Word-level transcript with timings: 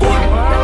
C'est 0.00 0.63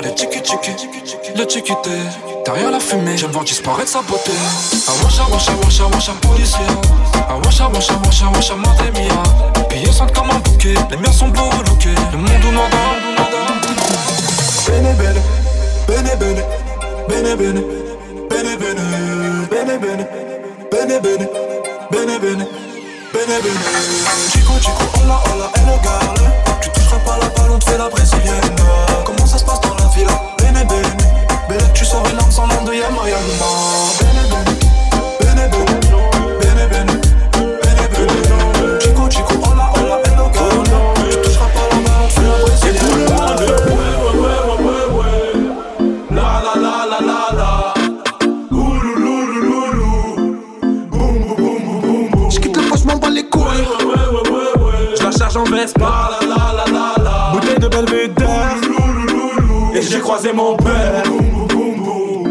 pas 0.00 0.06
les 0.06 0.14
tiki 0.14 0.40
tiki, 0.42 0.70
le 1.36 1.46
tiki 1.46 1.72
Derrière 2.44 2.70
la 2.70 2.80
fumée, 2.80 3.16
j'aime 3.16 3.30
voir 3.30 3.44
disparaître 3.44 3.90
sa 3.90 4.02
beauté. 4.02 4.32
Awacha, 4.86 5.24
wacha, 5.30 5.52
wacha, 5.62 5.84
wacha, 5.86 6.12
policier. 6.22 6.66
Awacha, 7.28 7.68
wacha, 7.68 7.94
wacha, 8.04 8.26
wacha, 8.34 8.54
madre 8.56 8.90
mia. 8.94 9.64
Pillés 9.68 9.92
sentent 9.92 10.14
comme 10.14 10.30
un 10.30 10.38
bouquet, 10.38 10.74
les 10.90 10.96
miens 10.96 11.12
sont 11.12 11.28
beaux 11.28 11.50
relookés. 11.50 11.94
Le 12.12 12.18
monde 12.18 12.44
ou 12.46 12.52
nada, 12.52 12.76
Bene 14.66 14.94
bene, 14.94 15.20
bene 15.86 16.16
bene, 16.16 16.44
bene 17.08 17.36
bene, 17.36 17.62
bene 18.30 18.56
bene, 18.56 18.84
bene 19.50 19.78
bene, 19.78 20.06
bene 20.70 21.00
bene, 21.00 21.28
bene 21.90 22.18
bene. 22.18 22.67
Bene 23.12 23.40
bene. 23.40 23.58
Chico 24.30 24.52
Chico 24.60 24.84
hola 25.00 25.20
hola 25.32 25.50
et 25.56 25.60
le 25.60 25.82
garde 25.82 26.30
Tu 26.60 26.70
toucheras 26.70 26.98
pas 26.98 27.16
la 27.18 27.28
balle 27.28 27.50
on 27.52 27.58
te 27.58 27.64
fait 27.70 27.78
la 27.78 27.88
brésilienne 27.88 28.56
Comment 29.04 29.26
ça 29.26 29.38
se 29.38 29.44
passe 29.44 29.60
dans 29.62 29.74
la 29.76 29.86
villa 29.94 30.20
Bene 30.38 30.66
bene. 30.66 30.96
Bene 31.48 31.72
tu 31.72 31.84
sors 31.84 32.06
une 32.10 32.16
lame 32.16 32.30
sans 32.30 32.46
l'âme 32.46 32.64
de 32.66 32.74
Yama 32.74 33.08
Yama 33.08 33.46
Bene 34.00 34.28
bene. 34.28 34.67
baisse 55.50 55.72
pas. 55.72 56.10
La, 56.20 56.26
la, 56.26 56.34
la, 56.34 56.72
la, 56.72 57.02
la. 57.02 57.32
Bouteille 57.32 57.58
de 57.58 57.68
Belvédère. 57.68 58.56
Et 59.74 59.82
j'ai 59.82 60.00
croisé 60.00 60.32
mon 60.32 60.56
père. 60.56 61.02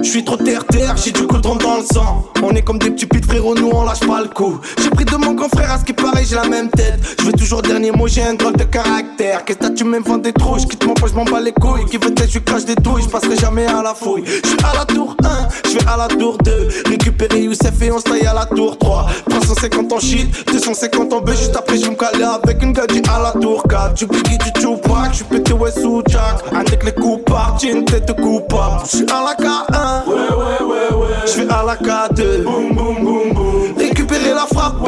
Je 0.07 0.13
suis 0.13 0.23
trop 0.23 0.37
terre-terre, 0.37 0.95
j'ai 0.95 1.11
du 1.11 1.27
coudron 1.27 1.57
dans 1.57 1.75
le 1.79 1.83
sang. 1.83 2.23
On 2.41 2.51
est 2.51 2.61
comme 2.61 2.79
des 2.79 2.91
petits 2.91 3.05
pites 3.05 3.25
frérots, 3.25 3.55
nous 3.55 3.69
on 3.73 3.83
lâche 3.83 3.99
pas 3.99 4.21
le 4.21 4.29
coup. 4.29 4.57
J'ai 4.81 4.89
pris 4.89 5.03
de 5.03 5.17
mon 5.17 5.33
grand 5.33 5.49
frère, 5.49 5.69
à 5.69 5.79
ce 5.79 5.83
qui 5.83 5.91
paraît, 5.91 6.23
j'ai 6.23 6.35
la 6.35 6.47
même 6.47 6.69
tête. 6.69 6.97
Je 7.19 7.25
veux 7.25 7.33
toujours 7.33 7.61
dernier 7.61 7.91
mot, 7.91 8.07
j'ai 8.07 8.23
un 8.23 8.35
drôle 8.35 8.55
de 8.55 8.63
caractère. 8.63 9.43
Qu'est-ce 9.43 9.57
que 9.57 9.73
tu 9.73 9.83
m'inventes 9.83 10.21
des 10.21 10.31
trous, 10.31 10.55
quitte 10.65 10.85
mon 10.85 10.93
poche, 10.93 11.09
je 11.11 11.15
m'en 11.15 11.25
bats 11.25 11.41
les 11.41 11.51
couilles. 11.51 11.83
Qui 11.91 11.97
veut 11.97 12.11
être, 12.11 12.31
je 12.31 12.39
crache 12.39 12.63
des 12.63 12.75
douilles, 12.75 13.03
je 13.03 13.09
passerai 13.09 13.35
jamais 13.35 13.65
à 13.65 13.83
la 13.83 13.93
fouille. 13.93 14.23
Je 14.25 14.47
suis 14.47 14.57
à 14.63 14.77
la 14.77 14.85
tour 14.85 15.13
1, 15.21 15.69
je 15.69 15.73
vais 15.77 15.85
à 15.85 15.97
la 15.97 16.07
tour 16.07 16.37
2. 16.37 16.69
Récupérer 16.87 17.41
Youssef 17.41 17.81
et 17.81 17.91
on 17.91 17.99
se 17.99 18.05
taille 18.05 18.25
à 18.25 18.33
la 18.33 18.45
tour 18.45 18.77
3. 18.77 19.07
350 19.29 19.91
en 19.91 19.99
shit, 19.99 20.29
250 20.53 21.11
en 21.11 21.19
B, 21.19 21.31
juste 21.31 21.55
après 21.57 21.77
je 21.77 21.89
me 21.89 21.95
calais 21.95 22.23
avec 22.23 22.63
une 22.63 22.71
gadget 22.71 23.05
à 23.09 23.19
la 23.21 23.31
tour 23.33 23.61
4. 23.69 23.93
Tu 23.95 24.05
biggie 24.05 24.37
du 24.37 24.53
Tupac, 24.53 25.11
je 25.11 25.23
pété 25.25 25.51
ouais 25.51 25.71
sous 25.71 26.01
Jack. 26.07 26.45
Avec 26.55 26.85
les 26.85 26.93
coups 26.93 27.25
partis, 27.25 27.67
une 27.67 27.83
tête 27.83 28.09
coupable. 28.15 28.83
Je 28.85 28.97
suis 28.97 29.05
à 29.11 29.25
la 29.25 29.33
K1 29.35 29.96
ouais. 30.07 31.07
Je 31.25 31.41
à 31.41 31.63
la 31.63 31.75
KD. 31.75 32.43
Boum. 32.43 33.75
Récupérer 33.77 34.33
la 34.33 34.45
frappe. 34.45 34.87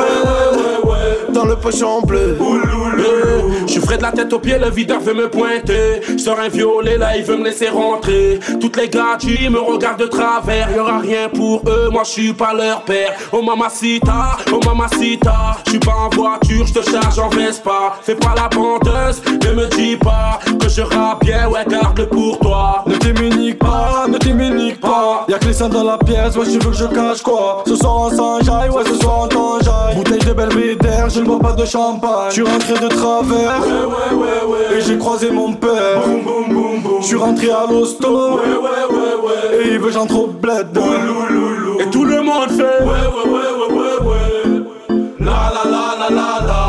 Je 3.68 3.74
suis 3.74 3.82
frais 3.82 3.98
de 3.98 4.04
la 4.04 4.12
tête 4.12 4.32
aux 4.34 4.40
pieds, 4.40 4.58
le 4.58 4.70
videur 4.70 5.00
veut 5.00 5.14
me 5.14 5.30
pointer. 5.30 6.02
Sors 6.18 6.40
un 6.40 6.48
violet, 6.48 6.98
là 6.98 7.18
il 7.18 7.24
veut 7.24 7.38
me 7.38 7.46
laisser 7.46 7.70
rentrer. 7.70 8.40
Toutes 8.60 8.78
les 8.78 8.90
gadgets 8.90 9.50
me 9.50 9.60
regardent 9.60 10.00
de 10.00 10.08
travers. 10.08 10.70
Y 10.76 10.80
aura 10.80 11.00
rien 11.00 11.30
pour 11.30 11.62
eux, 11.68 11.90
moi 11.92 12.04
je 12.06 12.10
suis 12.10 12.34
pas 12.34 12.54
leur 12.54 12.82
père. 12.84 13.14
Oh 13.32 13.42
mamacita, 13.42 14.38
oh 14.52 14.60
mamacita. 14.66 15.58
Je 15.66 15.72
suis 15.72 15.80
pas 15.80 15.96
en 16.06 16.10
voiture, 16.10 16.66
je 16.66 16.74
te 16.74 16.90
charge 16.90 17.20
en 17.20 17.30
Vespa. 17.30 17.98
Fais 18.02 18.16
pas 18.16 18.34
la 18.36 18.48
bandeuse, 18.48 19.22
ne 19.28 19.54
me 19.54 19.68
dis 19.68 19.98
pas 19.98 20.40
que 20.60 20.70
je 20.70 20.82
rappe 20.82 21.24
ouais 21.24 21.66
garde 21.70 22.06
pour 22.10 22.40
toi. 22.40 22.84
Ne 22.88 22.96
t'émunique 22.96 23.60
pas, 23.60 24.06
ne 24.08 24.18
t'émunique 24.18 24.80
pas. 24.80 25.26
Y'a 25.28 25.38
que 25.38 25.46
les 25.46 25.54
seins 25.54 25.70
dans 25.70 25.84
la 25.84 25.98
pièce, 25.98 26.36
ouais 26.36 26.46
tu 26.46 26.60
veux 26.60 26.72
que 26.72 26.78
je 26.78 26.86
cache 26.86 27.22
quoi? 27.22 27.64
Ce 27.68 27.76
soir 27.76 27.98
en 27.98 28.10
sanjaille, 28.10 28.70
ouais 28.70 28.84
ce 28.86 28.96
soir 28.96 29.22
en 29.22 29.28
tanjaille. 29.28 29.96
Bouteille 29.96 30.20
de 30.20 30.34
belvédère, 30.34 31.10
je 31.10 31.20
ne 31.22 31.26
bois 31.26 31.40
pas 31.40 31.49
de 31.56 31.66
champagne. 31.66 32.30
Je 32.30 32.34
suis 32.34 32.44
rentré 32.44 32.74
de 32.74 32.88
travers, 32.88 33.60
Ouais, 33.62 33.68
ouais, 33.68 34.16
ouais, 34.18 34.70
ouais. 34.72 34.78
et 34.78 34.82
j'ai 34.82 34.98
croisé 34.98 35.32
mon 35.32 35.54
père. 35.54 36.02
Boum, 36.06 36.22
boum, 36.24 36.50
boum, 36.54 36.82
boum. 36.82 37.02
Je 37.02 37.06
suis 37.08 37.16
rentré 37.18 37.50
à 37.52 37.66
l'hosto, 37.70 38.08
Ouais, 38.08 38.42
ouais, 38.42 38.96
ouais, 38.96 39.58
ouais. 39.58 39.66
et 39.66 39.74
il 39.74 39.80
veut 39.80 39.92
j'entre 39.92 40.16
au 40.20 40.28
bled. 40.28 40.68
Et 41.80 41.90
tout 41.90 42.06
le 42.06 42.22
monde 42.22 42.50
fait 42.50 42.84
Ouais, 42.84 42.90
ouais, 42.90 43.32
ouais, 43.32 43.52
ouais, 43.60 43.78
ouais, 43.78 44.08
ouais. 44.10 44.64
La 45.20 45.52
la 45.54 45.70
la 45.70 46.10
la 46.10 46.16
la 46.16 46.48
la. 46.48 46.69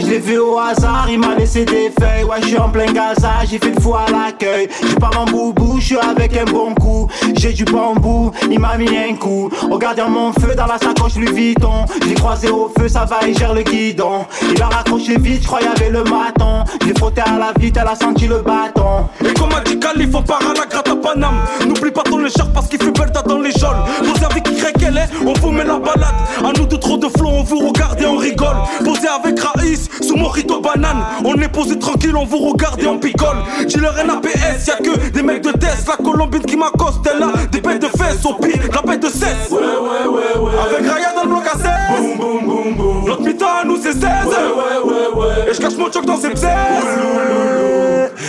Je 0.00 0.06
l'ai 0.06 0.18
vu 0.18 0.38
au 0.38 0.58
hasard, 0.58 1.08
il 1.10 1.18
m'a 1.18 1.34
laissé 1.34 1.64
des 1.64 1.90
feuilles. 1.98 2.24
Ouais, 2.24 2.36
je 2.40 2.48
suis 2.48 2.58
en 2.58 2.68
plein 2.68 2.86
Gaza, 2.86 3.30
j'ai 3.50 3.58
fait 3.58 3.74
le 3.74 3.80
fou 3.80 3.94
à 3.94 4.06
l'accueil. 4.10 4.68
J'ai 4.88 4.94
pas 4.94 5.10
mon 5.16 5.24
boubou, 5.24 5.80
je 5.80 5.86
suis 5.86 5.98
avec 5.98 6.36
un 6.36 6.44
bon 6.44 6.74
coup. 6.74 7.08
J'ai 7.36 7.52
du 7.52 7.64
bambou, 7.64 8.30
il 8.50 8.60
m'a 8.60 8.76
mis 8.76 8.88
un 8.96 9.14
coup. 9.16 9.50
Regardez 9.70 10.02
mon 10.08 10.32
feu 10.32 10.54
dans 10.56 10.66
la 10.66 10.78
sacoche 10.78 11.16
Louis 11.16 11.32
Vuitton. 11.32 11.84
J'ai 12.06 12.14
croisé 12.14 12.48
au 12.48 12.70
feu, 12.78 12.88
ça 12.88 13.04
va, 13.06 13.18
il 13.26 13.36
gère 13.36 13.54
le 13.54 13.62
guidon. 13.62 14.26
Il 14.54 14.62
a 14.62 14.66
raccroché 14.66 15.18
vite, 15.18 15.42
je 15.42 15.46
crois 15.48 15.62
y 15.62 15.66
avait 15.66 15.90
le 15.90 16.04
maton. 16.04 16.64
J'ai 16.86 16.94
frotté 16.94 17.22
à 17.22 17.38
la 17.38 17.52
vite, 17.58 17.76
elle 17.80 17.88
a 17.88 17.96
senti 17.96 18.28
le 18.28 18.38
bâton. 18.38 19.08
Et 19.24 19.34
comme 19.34 19.52
a 19.52 19.60
dit 19.60 19.78
Cali, 19.78 20.08
faut 20.10 20.22
part 20.22 20.40
à 20.42 20.54
la 20.58 20.66
gratte 20.66 20.88
à 20.88 20.96
Paname. 20.96 21.44
N'oublie 21.66 21.90
pas 21.90 22.02
ton 22.02 22.24
écharpe 22.24 22.52
parce 22.52 22.68
qu'il 22.68 22.80
fait 22.80 22.92
belle 22.92 23.10
date 23.10 23.26
dans 23.26 23.40
les 23.40 23.52
geôles. 23.52 23.76
Posez 23.98 24.24
avec 24.24 24.44
qui 24.44 24.54
qu'elle 24.78 24.96
est, 24.96 25.08
on 25.26 25.32
vous 25.34 25.50
met 25.50 25.64
la 25.64 25.78
balade. 25.78 26.14
À 26.38 26.52
nous 26.56 26.66
de 26.66 26.76
trop 26.76 26.96
de 26.96 27.08
flots, 27.08 27.30
on 27.30 27.42
vous 27.42 27.68
regarde 27.68 28.00
et 28.00 28.06
on 28.06 28.16
rigole. 28.16 28.56
Posez 28.84 29.08
avec 29.08 29.38
Raïs, 29.40 29.87
sous 30.00 30.16
Morito 30.16 30.60
banane. 30.60 31.04
On 31.24 31.34
est 31.34 31.48
posé 31.48 31.78
tranquille, 31.78 32.16
on 32.16 32.24
vous 32.24 32.38
regarde 32.38 32.80
et 32.80 32.86
on 32.86 32.98
picole. 32.98 33.36
Leur 33.78 33.94
NAPS, 34.04 34.66
y'a 34.66 34.76
que 34.76 35.10
des 35.10 35.22
mecs 35.22 35.42
de 35.42 35.52
test. 35.52 35.86
La 35.86 35.96
colombine 35.96 36.42
qui 36.42 36.56
m'accoste, 36.56 36.98
elle 37.06 37.22
a 37.22 37.46
des 37.46 37.60
bêtes 37.60 37.82
de 37.82 37.86
fesses. 37.86 38.24
Au 38.24 38.34
pire, 38.34 38.58
la 38.74 38.82
bête 38.82 39.02
de 39.02 39.08
cesse. 39.08 39.50
Ouais, 39.50 39.58
ouais, 39.58 40.08
ouais, 40.08 40.40
ouais. 40.40 40.52
Avec 40.58 40.90
Raya 40.90 41.12
dans 41.14 41.22
le 41.22 41.28
bloc 41.28 41.44
à 41.46 41.56
16. 41.56 41.62
Boum, 41.96 42.16
boum, 42.18 42.44
boum, 42.44 42.74
boum. 42.74 43.04
Notre 43.06 43.22
mi-temps 43.22 43.46
à 43.62 43.64
nous 43.64 43.76
c'est 43.76 43.92
16. 43.92 44.02
Ouais, 44.02 44.04
ouais, 44.04 44.84
ouais, 44.84 45.20
ouais. 45.20 45.50
Et 45.50 45.54
je 45.54 45.60
cache 45.60 45.76
mon 45.76 45.90
choc 45.92 46.04
dans 46.04 46.16
ses 46.16 46.34
16. 46.34 46.48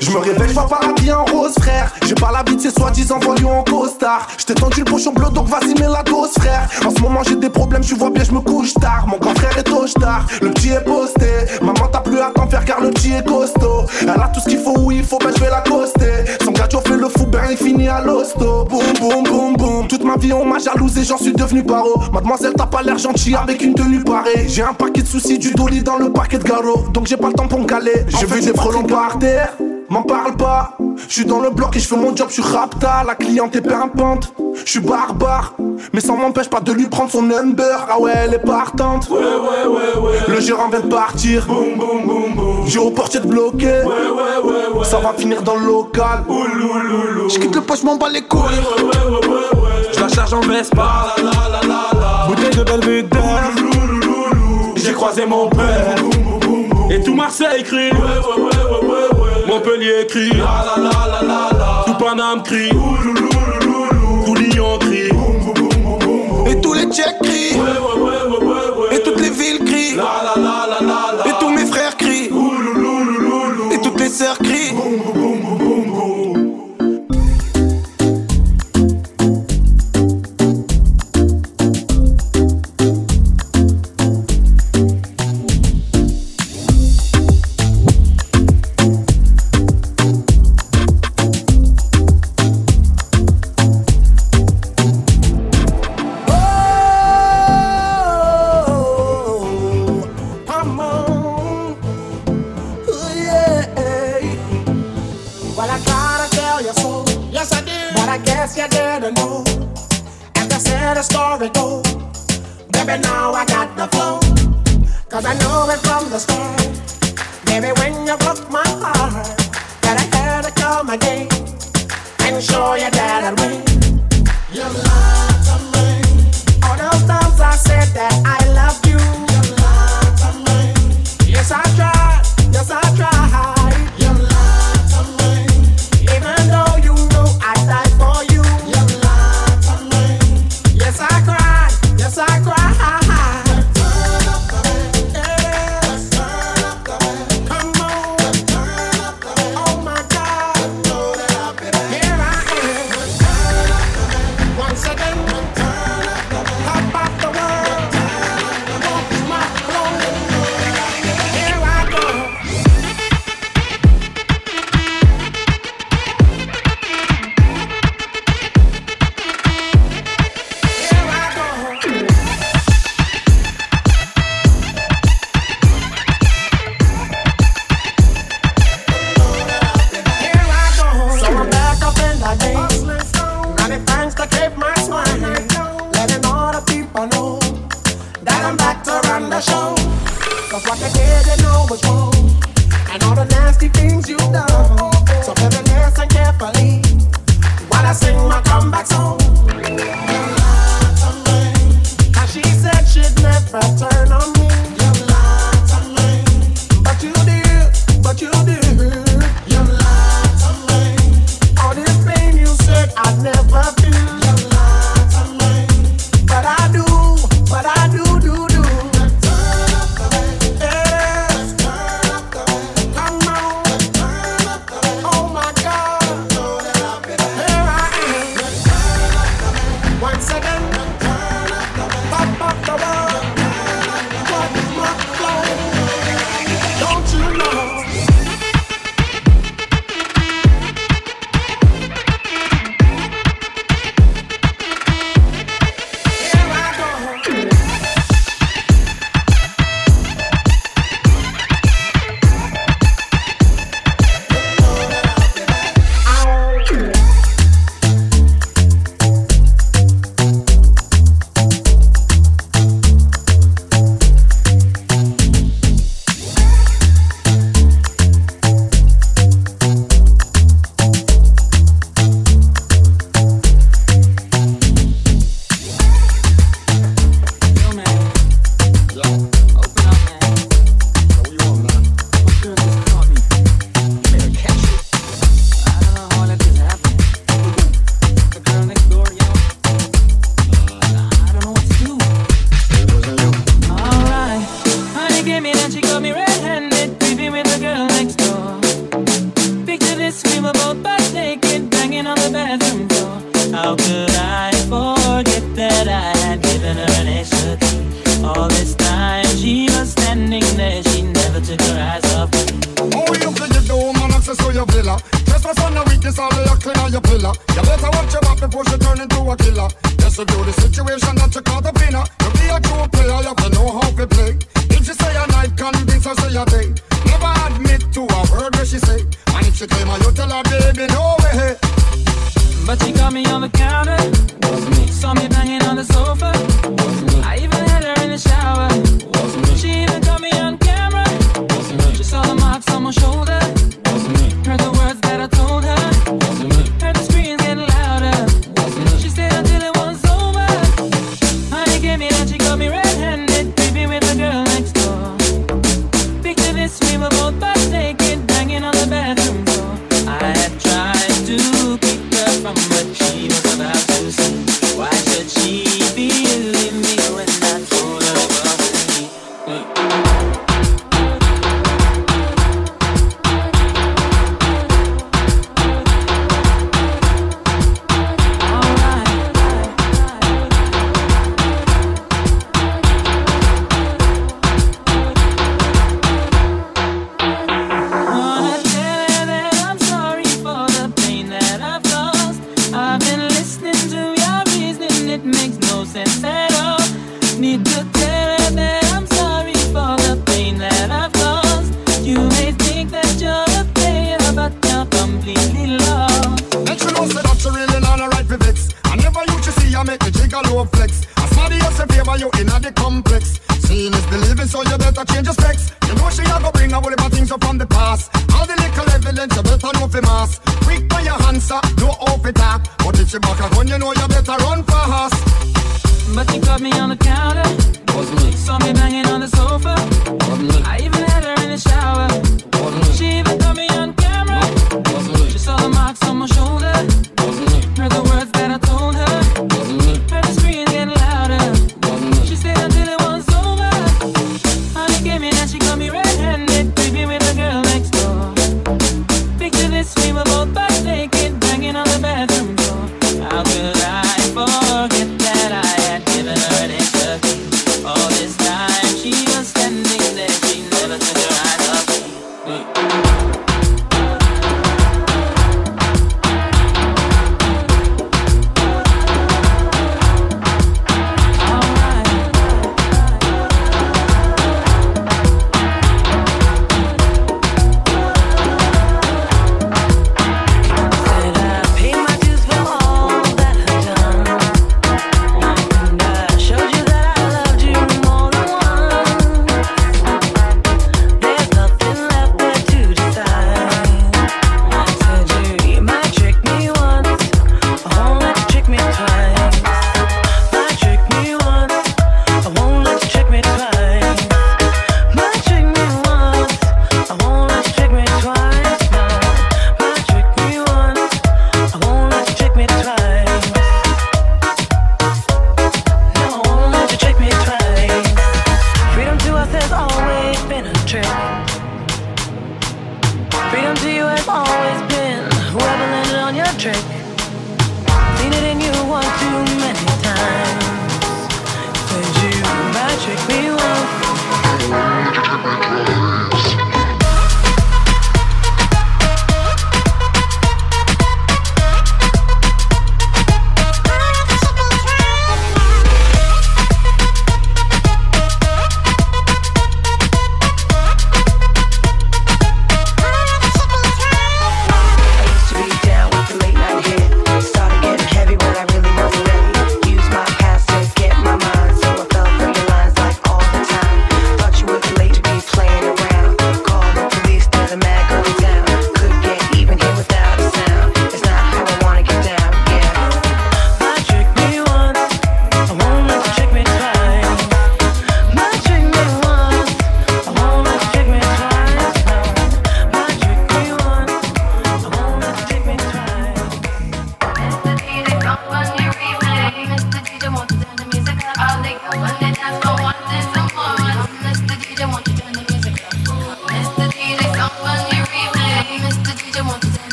Je 0.00 0.10
me 0.10 0.18
réveille, 0.18 0.48
je 0.48 0.54
vois 0.54 0.68
paradis 0.68 1.12
en 1.12 1.24
rose, 1.24 1.54
frère. 1.60 1.92
J'ai 2.06 2.14
pas 2.14 2.30
la 2.32 2.42
vie 2.42 2.56
de 2.56 2.60
ces 2.60 2.70
soi-disant 2.70 3.18
voyous 3.20 3.48
en 3.48 3.62
costard. 3.64 4.26
J't'ai 4.38 4.54
tendu 4.54 4.80
le 4.80 4.84
pochon 4.84 5.12
bleu, 5.12 5.28
donc 5.30 5.48
vas-y, 5.48 5.74
mets 5.74 5.88
la 5.88 6.02
dose, 6.02 6.30
frère. 6.38 6.68
En 6.86 6.90
ce 6.90 7.00
moment, 7.00 7.20
j'ai 7.26 7.36
des 7.36 7.50
problèmes, 7.50 7.82
tu 7.82 7.94
vois 7.94 8.10
bien, 8.10 8.22
je 8.24 8.32
me 8.32 8.40
couche 8.40 8.74
tard. 8.74 9.06
Mon 9.06 9.18
grand 9.18 9.34
frère 9.34 9.56
est 9.58 9.68
au 9.70 9.86
tard, 9.88 10.26
le 10.40 10.50
petit 10.50 10.70
est 10.70 10.84
posté. 10.84 11.26
Maman, 11.60 11.88
t'as 11.90 12.00
plus 12.00 12.18
à 12.18 12.30
t'en 12.34 12.46
faire 12.48 12.64
car 12.64 12.80
le 12.80 12.90
petit 12.90 13.12
est 13.12 13.26
costaud. 13.26 13.86
Elle 14.02 14.08
a 14.08 14.30
tout 14.32 14.40
ce 14.40 14.48
qu'il 14.48 14.58
faut 14.58 14.78
où 14.78 14.90
il 14.90 15.04
faut, 15.04 15.18
ben 15.18 15.30
je 15.34 15.40
vais 15.40 15.50
l'accoster. 15.50 16.24
Son 16.44 16.52
gars, 16.52 16.68
fait 16.80 16.96
le 16.96 17.08
fou, 17.08 17.26
ben 17.26 17.42
il 17.50 17.56
finit 17.56 17.88
à 17.88 18.00
l'hosto. 18.00 18.64
Boum, 18.64 18.82
boum, 18.98 19.24
boum, 19.24 19.56
boum. 19.56 19.88
Toute 19.88 20.04
ma 20.04 20.16
vie, 20.16 20.32
on 20.32 20.44
m'a 20.44 20.58
jalousé, 20.58 21.04
j'en 21.04 21.18
suis 21.18 21.32
devenu 21.32 21.62
paro. 21.62 22.00
Mademoiselle, 22.12 22.54
t'as 22.56 22.66
pas 22.66 22.82
l'air 22.82 22.98
gentil 22.98 23.34
avec 23.34 23.62
une 23.62 23.74
tenue 23.74 24.02
parée. 24.02 24.46
J'ai 24.48 24.62
un 24.62 24.74
paquet 24.74 25.02
de 25.02 25.06
soucis, 25.06 25.38
du 25.38 25.52
dolly 25.52 25.82
dans 25.82 25.96
le 25.96 26.12
paquet 26.12 26.38
de 26.38 26.44
garo. 26.44 26.86
Donc 26.92 27.06
j'ai 27.06 27.16
pas 27.16 27.28
le 27.28 27.34
temps 27.34 27.48
pour 27.48 27.60
me 27.60 27.66
caler. 27.66 28.04
J'ai 28.08 28.26
vu 28.26 28.40
des 28.40 28.52
frelons 28.52 28.84
par 28.84 29.18
terre. 29.18 29.54
M'en 29.92 30.02
parle 30.04 30.34
pas, 30.36 30.78
je 31.06 31.12
suis 31.12 31.24
dans 31.26 31.40
le 31.40 31.50
bloc 31.50 31.76
et 31.76 31.78
je 31.78 31.86
fais 31.86 31.96
mon 31.96 32.16
job, 32.16 32.28
je 32.30 32.40
suis 32.40 32.42
rapta, 32.42 33.04
la 33.06 33.14
cliente 33.14 33.54
est 33.56 33.60
pimpante, 33.60 34.32
je 34.64 34.70
suis 34.70 34.80
barbare, 34.80 35.52
mais 35.92 36.00
ça 36.00 36.14
m'empêche 36.14 36.48
pas 36.48 36.60
de 36.60 36.72
lui 36.72 36.86
prendre 36.86 37.10
son 37.10 37.20
number, 37.20 37.86
ah 37.90 38.00
ouais 38.00 38.12
elle 38.24 38.32
est 38.32 38.38
partante, 38.38 39.10
Ouais, 39.10 39.18
ouais, 39.18 39.66
ouais, 39.66 40.00
ouais. 40.02 40.18
le 40.28 40.40
gérant 40.40 40.70
vient 40.70 40.80
de 40.80 40.86
partir, 40.88 41.44
Boum, 41.44 41.76
boum, 41.76 42.06
boum, 42.06 42.34
boum. 42.34 42.66
j'ai 42.66 42.78
au 42.78 42.90
portier 42.90 43.20
de 43.20 43.26
bloquer, 43.26 43.66
Ouais, 43.66 43.84
ouais, 43.84 44.50
ouais, 44.72 44.78
ouais. 44.78 44.84
ça 44.84 44.98
va 44.98 45.12
finir 45.12 45.42
dans 45.42 45.56
le 45.56 45.66
local, 45.66 46.24
je 47.28 47.38
quitte 47.38 47.54
le 47.54 47.60
poche, 47.60 47.82
m'en 47.82 47.96
bats 47.96 48.08
les 48.10 48.22
couilles, 48.22 48.40
Ouais, 48.40 48.82
ouais, 48.82 49.10
ouais, 49.10 49.28
ouais, 49.28 49.60
ouais. 49.60 49.92
Je 49.94 50.00
la 50.00 50.08
charge 50.08 50.32
en 50.32 50.40
Vespa. 50.40 51.14
La 51.18 51.22
la 51.22 51.30
la 51.30 51.68
la 51.68 52.00
la. 52.00 52.26
Bouteille 52.28 52.56
de 52.56 52.64
belvédère. 52.64 53.20
J'ai 54.74 54.92
croisé 54.94 55.26
mon 55.26 55.48
père. 55.50 55.94
Et 56.90 57.00
tout 57.02 57.14
Marseille 57.14 57.62
crie. 57.62 57.90
Ouais, 57.90 57.98
ouais, 57.98 58.42
ouais, 58.42 58.88
ouais. 58.88 59.11
Montpellier 59.52 60.06
crie. 60.08 60.30
La 60.30 60.64
la 60.64 60.82
la 60.82 60.90
la 61.06 61.20
la 61.28 61.58
la. 61.58 61.84
Tout 61.84 61.94
Paname 62.02 62.42
crie. 62.42 62.70
Tout 62.70 64.34
Lyon 64.34 64.78
crie. 64.80 65.10
et 66.50 66.60
tous 66.62 66.72
les 66.72 66.84
tchèques 66.86 67.18
crient, 67.22 67.56
Ouais, 67.56 67.60
ouais, 67.60 68.00
ouais, 68.00 68.22
ouais, 68.30 68.44
ouais, 68.46 68.88
ouais. 68.88 68.96
et 68.96 69.02
toutes 69.02 69.20
les 69.20 69.28
villes 69.28 69.62
crient, 69.64 69.96
La 69.96 70.04
la 70.24 70.40
la 70.42 70.66
la 70.70 70.86
la 70.86 71.24
la. 71.24 71.28
et 71.30 71.34
tous 71.38 71.50
mes 71.50 71.66
frères 71.66 71.96
crient, 71.98 72.30
et 73.72 73.80
toutes 73.82 74.00
les 74.00 74.08
sœurs 74.08 74.38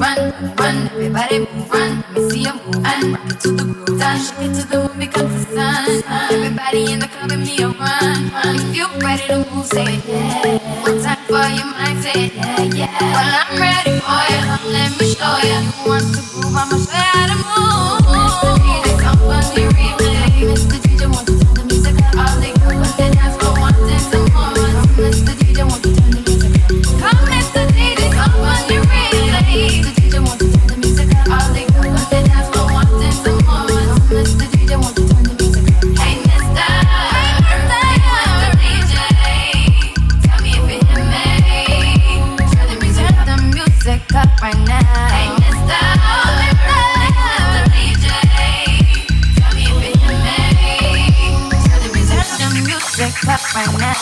run, 0.00 0.18
run, 0.56 0.76
everybody 0.88 1.40
move, 1.40 1.70
run. 1.70 1.92
Let 2.00 2.12
me 2.14 2.30
see 2.30 2.42
you 2.44 2.54
move, 2.54 2.84
run. 2.84 3.12
rock 3.12 3.30
it 3.32 3.40
to 3.42 3.50
the 3.52 3.64
groove, 3.64 4.00
run. 4.00 4.18
Shake 4.20 4.40
it 4.48 4.54
to 4.56 4.64
the 4.68 4.78
moon 4.88 4.98
because 4.98 5.32
the 5.46 5.56
sun. 5.56 5.86
Everybody 6.32 6.92
in 6.92 6.98
the 7.00 7.08
club 7.08 7.30
give 7.30 7.40
me 7.40 7.58
a 7.62 7.68
run, 7.68 8.30
run. 8.32 8.56
If 8.56 8.76
you're 8.76 8.94
ready 9.04 9.26
to 9.28 9.38
move, 9.52 9.66
say 9.66 9.84
it. 9.84 10.04
Yeah. 10.08 10.82
One 10.82 11.00
time 11.04 11.22
for 11.28 11.44
your 11.58 11.68
mind, 11.76 11.98
say 12.02 12.26
it. 12.26 12.34
Yeah, 12.34 12.62
yeah. 12.80 12.98
Well, 13.14 13.32
I'm 13.42 13.60
ready 13.60 13.94
for 14.00 14.22
you. 14.32 14.40
Come, 14.48 14.66
let 14.72 14.90
me 14.98 15.06
show 15.14 15.36
you. 15.44 15.58
You 15.60 15.88
want 15.88 16.08
to 16.16 16.22
move? 16.34 16.56
I'ma 16.56 16.76
show 16.80 16.96
you 16.96 17.12
how 17.14 17.26
to 17.30 17.36
move. 17.44 18.08
Mr. 18.16 18.52
DJ, 18.64 19.00
come 19.00 19.22
on, 19.28 19.44
replay, 19.76 20.32
Mr. 20.48 20.89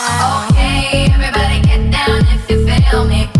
Okay, 0.09 1.07
everybody 1.13 1.61
get 1.61 1.91
down 1.91 2.21
if 2.33 2.49
you 2.49 2.65
feel 2.65 3.05
me. 3.05 3.38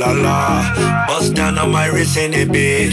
la 0.00 0.12
la. 0.12 1.06
Bust 1.06 1.34
down 1.34 1.58
on 1.58 1.70
my 1.70 1.86
wrist 1.86 2.16
in 2.16 2.30
the 2.32 2.44
bed. 2.44 2.89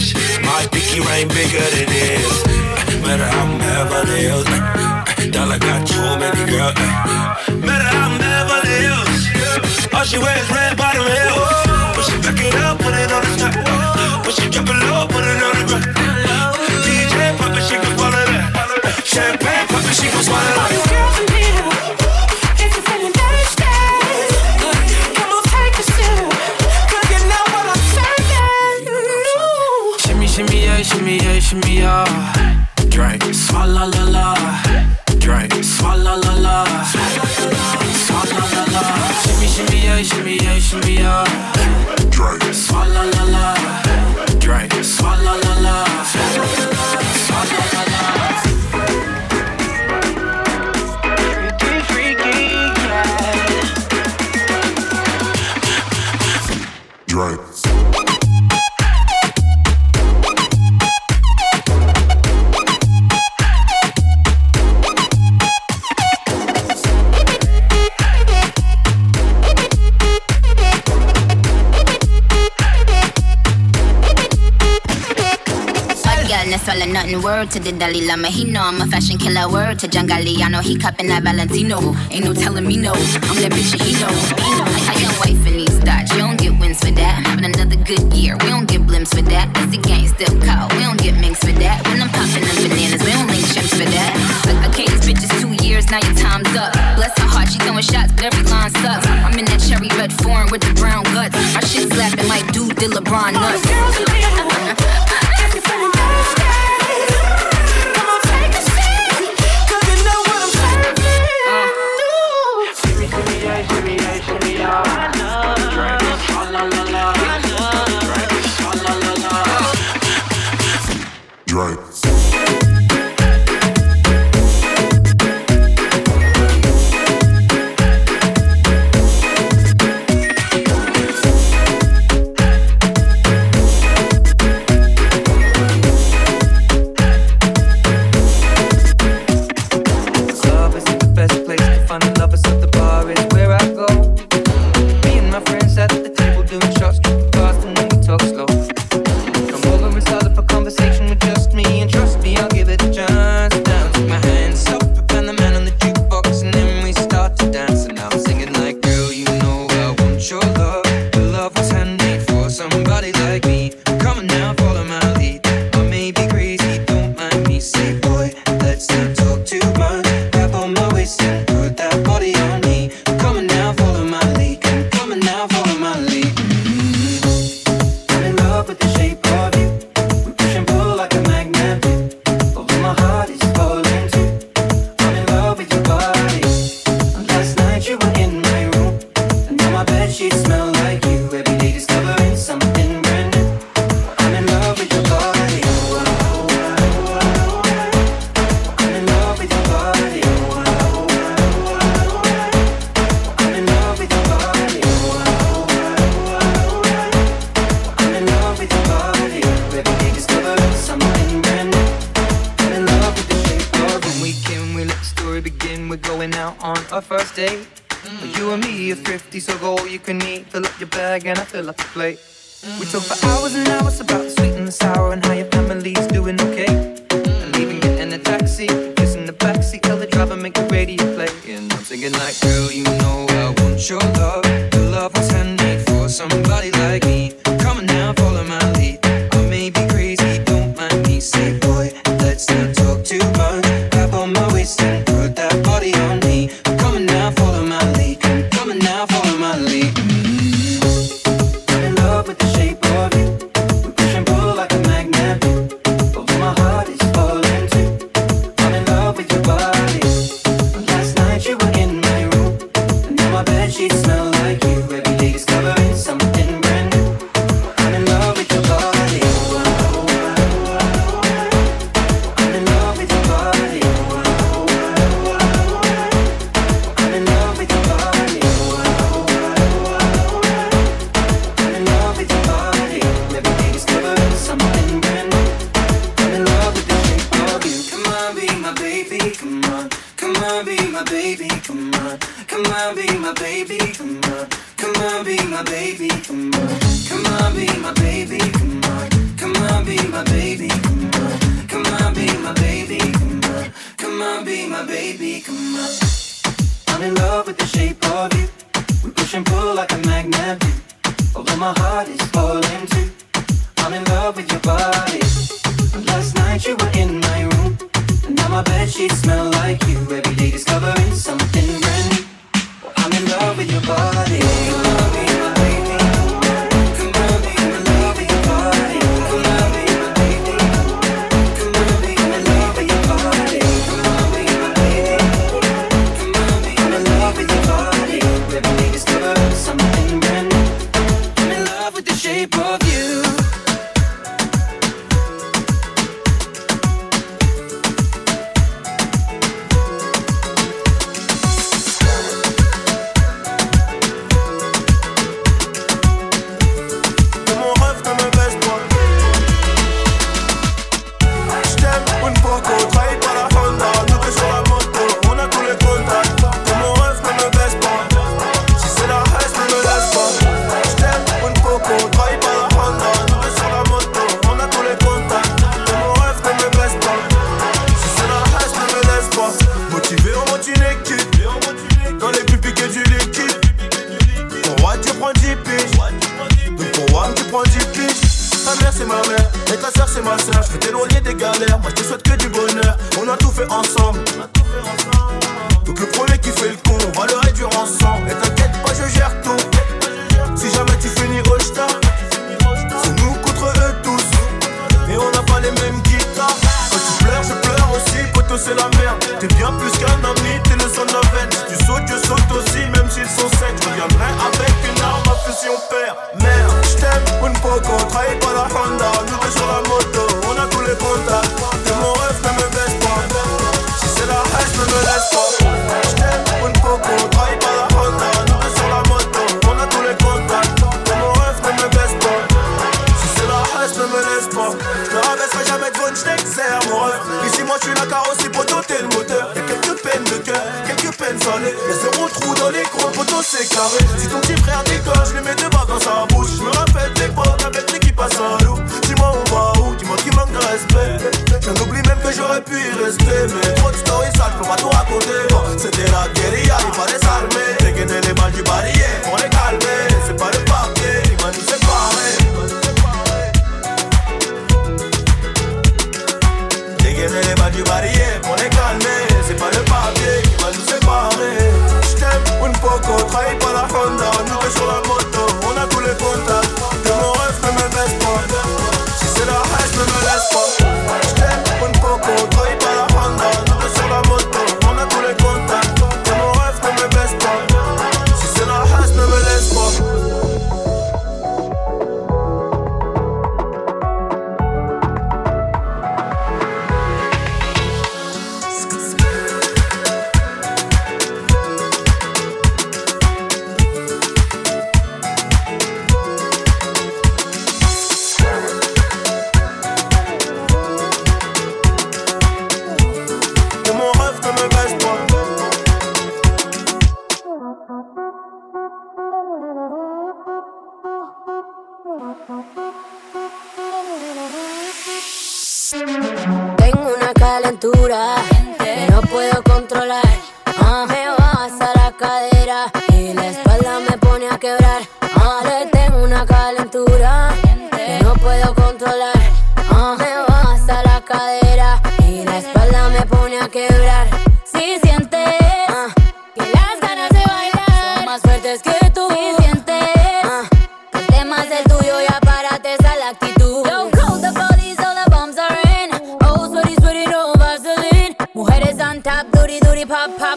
Word 77.38 77.52
to 77.52 77.60
the 77.60 77.70
Dalai 77.70 78.02
Lama, 78.02 78.26
he 78.26 78.50
know 78.50 78.62
I'm 78.62 78.82
a 78.82 78.86
fashion 78.90 79.16
killer. 79.16 79.46
Word 79.46 79.78
to 79.78 79.86
John 79.86 80.08
Galliano, 80.08 80.58
he 80.58 80.74
cupping 80.76 81.06
that 81.06 81.22
Valentino. 81.22 81.94
Ain't 82.10 82.24
no 82.24 82.34
telling 82.34 82.66
me 82.66 82.76
no, 82.76 82.90
I'm 83.30 83.38
that 83.38 83.54
bitch 83.54 83.78
and 83.78 83.82
he 83.86 83.94
know. 83.94 84.10
He 84.42 84.50
know. 84.58 84.66
How 84.82 84.98
your 84.98 85.14
wife 85.22 85.46
in 85.46 85.62
these 85.62 85.78
thoughts, 85.78 86.10
you 86.10 86.18
don't 86.18 86.34
get 86.34 86.58
wins 86.58 86.82
for 86.82 86.90
that. 86.98 87.22
Having 87.30 87.54
another 87.54 87.78
good 87.86 88.10
year, 88.10 88.34
we 88.42 88.50
don't 88.50 88.66
get 88.66 88.82
blimps 88.82 89.14
for 89.14 89.22
that. 89.30 89.54
It's 89.54 89.70
the 89.70 89.78
gang 89.78 90.10
still 90.10 90.34
call, 90.42 90.66
we 90.74 90.82
don't 90.82 90.98
get 90.98 91.14
minks 91.22 91.38
for 91.38 91.54
that. 91.62 91.86
When 91.86 92.02
I'm 92.02 92.10
popping 92.10 92.42
them 92.42 92.58
bananas, 92.58 93.06
we 93.06 93.14
don't 93.14 93.30
link 93.30 93.46
chimps 93.54 93.70
for 93.70 93.86
that. 93.86 94.10
Like, 94.42 94.58
okay, 94.74 94.90
this 94.90 95.06
bitch 95.06 95.22
is 95.22 95.30
two 95.38 95.54
years, 95.62 95.86
now 95.94 96.02
your 96.02 96.18
time's 96.18 96.50
up. 96.58 96.74
Bless 96.98 97.14
her 97.22 97.30
heart, 97.30 97.54
she 97.54 97.62
throwing 97.62 97.86
shots, 97.86 98.10
but 98.18 98.34
every 98.34 98.50
line 98.50 98.74
sucks. 98.82 99.06
I'm 99.06 99.38
in 99.38 99.46
that 99.46 99.62
cherry 99.62 99.94
red 99.94 100.10
foreign 100.26 100.50
with 100.50 100.66
the 100.66 100.74
brown 100.74 101.06
guts. 101.14 101.38
My 101.54 101.62
shit 101.62 101.86
slapping 101.86 102.26
like 102.26 102.50
dude 102.50 102.74
did 102.82 102.90
LeBron 102.98 103.38
nuts. 103.38 104.07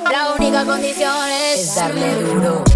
La 0.10 0.34
única 0.38 0.66
condición 0.66 1.16
es 1.30 1.76
darle 1.76 2.16
duro. 2.24 2.71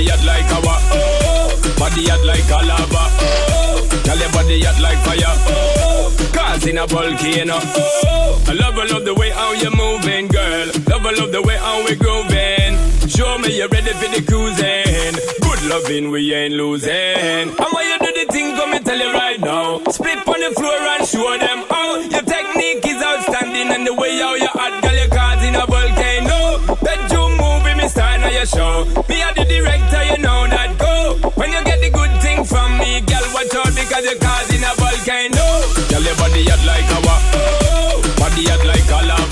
body 0.00 0.10
hot 0.10 0.24
like 0.24 0.52
our 0.52 0.78
oh. 0.92 1.74
Body 1.78 2.08
hot 2.08 2.24
like 2.24 2.48
a 2.48 2.66
lava 2.66 3.04
oh. 3.20 3.88
Girl, 4.04 4.16
your 4.16 4.32
body 4.32 4.62
hot 4.62 4.80
like 4.80 4.98
fire 5.04 5.20
oh. 5.26 6.30
Cause 6.32 6.66
in 6.66 6.78
a 6.78 6.86
volcano 6.86 7.58
oh. 7.60 8.44
I 8.48 8.52
love, 8.52 8.78
I 8.78 8.86
love 8.86 9.04
the 9.04 9.14
way 9.14 9.30
how 9.30 9.52
you're 9.52 9.74
moving, 9.76 10.28
girl. 10.28 10.66
Love, 10.88 11.06
I 11.06 11.12
love 11.12 11.32
the 11.32 11.42
way 11.42 11.56
how 11.56 11.84
we 11.84 11.94
grooving. 11.96 12.78
Show 13.08 13.38
me 13.38 13.58
you're 13.58 13.68
ready 13.68 13.92
for 13.92 14.08
the 14.08 14.24
cruising. 14.26 15.14
Good 15.40 15.62
loving, 15.68 16.10
we 16.10 16.34
ain't 16.34 16.54
losing. 16.54 16.90
And 16.90 17.50
why 17.50 17.82
you 17.84 17.98
do 17.98 18.12
the 18.12 18.32
thing, 18.32 18.56
come 18.56 18.72
and 18.72 18.84
tell 18.84 18.98
you 18.98 19.12
right 19.12 19.38
now. 19.38 19.78
Split 19.90 20.26
on 20.26 20.40
the 20.40 20.50
floor 20.56 20.80
and 20.96 21.06
show 21.06 21.36
them 21.38 21.64
how 21.68 22.00
your 22.00 22.22
technique 22.22 22.86
is 22.86 23.02
outstanding 23.02 23.68
and 23.70 23.86
the 23.86 23.94
way 23.94 24.18
how 24.18 24.34
you're 24.34 24.48
act. 24.58 24.89
body 36.40 36.50
hot 36.50 36.64
like 36.64 36.90
a 36.90 37.00
wa. 37.06 38.16
Body 38.16 38.44
like 38.64 38.90
a 38.90 39.06
lava. 39.06 39.29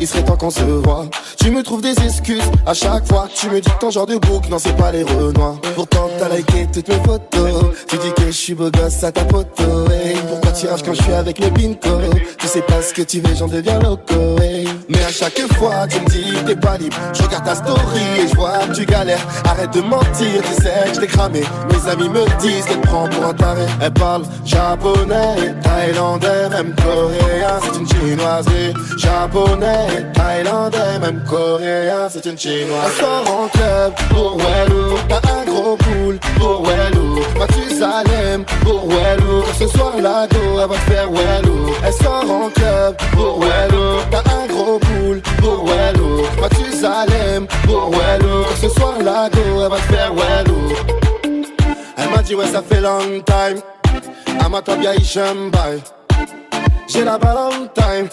Il 0.00 0.06
serait 0.06 0.24
temps 0.24 0.36
qu'on 0.36 0.50
se 0.50 0.62
voit. 0.62 1.06
Tu 1.38 1.50
me 1.50 1.62
trouves 1.62 1.82
des 1.82 1.94
excuses 2.04 2.42
à 2.66 2.74
chaque 2.74 3.06
fois. 3.06 3.28
Tu 3.34 3.48
me 3.48 3.60
dis 3.60 3.70
que 3.70 3.78
ton 3.78 3.90
genre 3.90 4.06
de 4.06 4.16
bouc, 4.16 4.48
non, 4.48 4.58
c'est 4.58 4.76
pas 4.76 4.90
les 4.92 5.02
renois. 5.02 5.58
Pourtant, 5.74 6.08
t'as 6.18 6.34
liké 6.34 6.66
toutes 6.72 6.88
mes 6.88 7.02
photos. 7.04 7.74
Tu 7.88 7.96
dis 7.98 8.12
que 8.16 8.26
je 8.26 8.30
suis 8.32 8.54
beau 8.54 8.70
gosse 8.70 9.04
à 9.04 9.12
ta 9.12 9.24
photo. 9.26 9.90
Hey, 9.90 10.16
pourquoi 10.28 10.52
tu 10.52 10.66
quand 10.66 10.94
je 10.94 11.02
suis 11.02 11.12
avec 11.12 11.40
mes 11.40 11.50
binko 11.50 11.90
Tu 12.38 12.46
sais 12.46 12.62
pas 12.62 12.82
ce 12.82 12.92
que 12.92 13.02
tu 13.02 13.20
veux, 13.20 13.34
j'en 13.34 13.48
deviens 13.48 13.78
loco. 13.78 14.14
Mais 14.88 15.02
à 15.04 15.10
chaque 15.10 15.38
fois, 15.54 15.86
tu 15.88 16.00
me 16.00 16.06
dis 16.08 16.34
t'es 16.46 16.56
pas 16.56 16.76
libre. 16.76 16.96
Je 17.12 17.22
regarde 17.22 17.44
ta 17.44 17.54
story 17.54 18.02
et 18.20 18.28
je 18.28 18.34
vois 18.36 18.58
que 18.68 18.74
tu 18.74 18.84
galères. 18.84 19.26
Arrête 19.44 19.72
de 19.72 19.80
mentir, 19.80 20.42
tu 20.42 20.62
sais 20.62 20.88
que 20.88 20.94
je 20.94 21.00
t'ai 21.00 21.06
cramé. 21.06 21.42
Mes 21.70 21.90
amis 21.90 22.08
me 22.08 22.24
disent 22.40 22.64
qu'elle 22.66 22.80
te 22.80 22.86
prends 22.86 23.08
pour 23.08 23.24
un 23.24 23.34
taré. 23.34 23.66
Elle 23.80 23.92
parle 23.92 24.22
japonais, 24.44 25.54
thaïlandais, 25.62 26.48
même 26.50 26.74
coréen. 26.76 27.60
C'est 27.62 27.78
une 27.78 27.88
chinoise 27.88 28.46
japonais, 28.98 30.12
thaïlandais, 30.14 30.98
même 31.00 31.22
coréen, 31.28 32.08
c'est 32.08 32.24
une 32.26 32.38
chinoise. 32.38 32.84
Elle 32.86 33.04
sort 33.04 33.40
en 33.40 33.48
club 33.48 33.92
pour 34.10 34.36
Wellou, 34.36 34.98
t'as 35.08 35.20
un 35.30 35.44
gros 35.44 35.76
poule 35.76 36.18
pour 36.38 36.66
Wellou. 36.66 37.20
Mathusalem 37.38 38.44
pour 38.62 38.86
Wellou, 38.88 39.42
ce 39.58 39.66
soir 39.68 39.92
la 40.00 40.26
go, 40.26 40.60
elle 40.60 40.68
va 40.68 40.74
te 40.74 40.90
faire 40.90 41.10
Wellou. 41.10 41.70
Elle 41.84 41.92
sort 41.92 42.30
en 42.30 42.48
club 42.50 42.96
pour 43.12 43.40
Wellou, 43.40 44.00
t'as 44.10 44.33
Mathusalem 46.40 47.46
pour 47.64 47.90
Wellou, 47.90 48.44
ce 48.60 48.68
soir 48.68 48.94
la 49.02 49.30
go, 49.30 49.40
elle 49.62 49.70
va 49.70 49.76
te 49.76 49.92
faire 49.92 50.12
Wellou. 50.12 50.74
Elle 51.96 52.10
m'a 52.10 52.22
dit 52.22 52.34
ouais 52.34 52.46
ça 52.46 52.62
fait 52.62 52.80
long 52.80 53.22
time, 53.24 53.60
Amata 54.44 54.76
bien 54.76 54.92
bye. 55.50 55.80
J'ai 56.86 57.04
la 57.04 57.16
balle 57.18 57.70
time. 57.74 58.08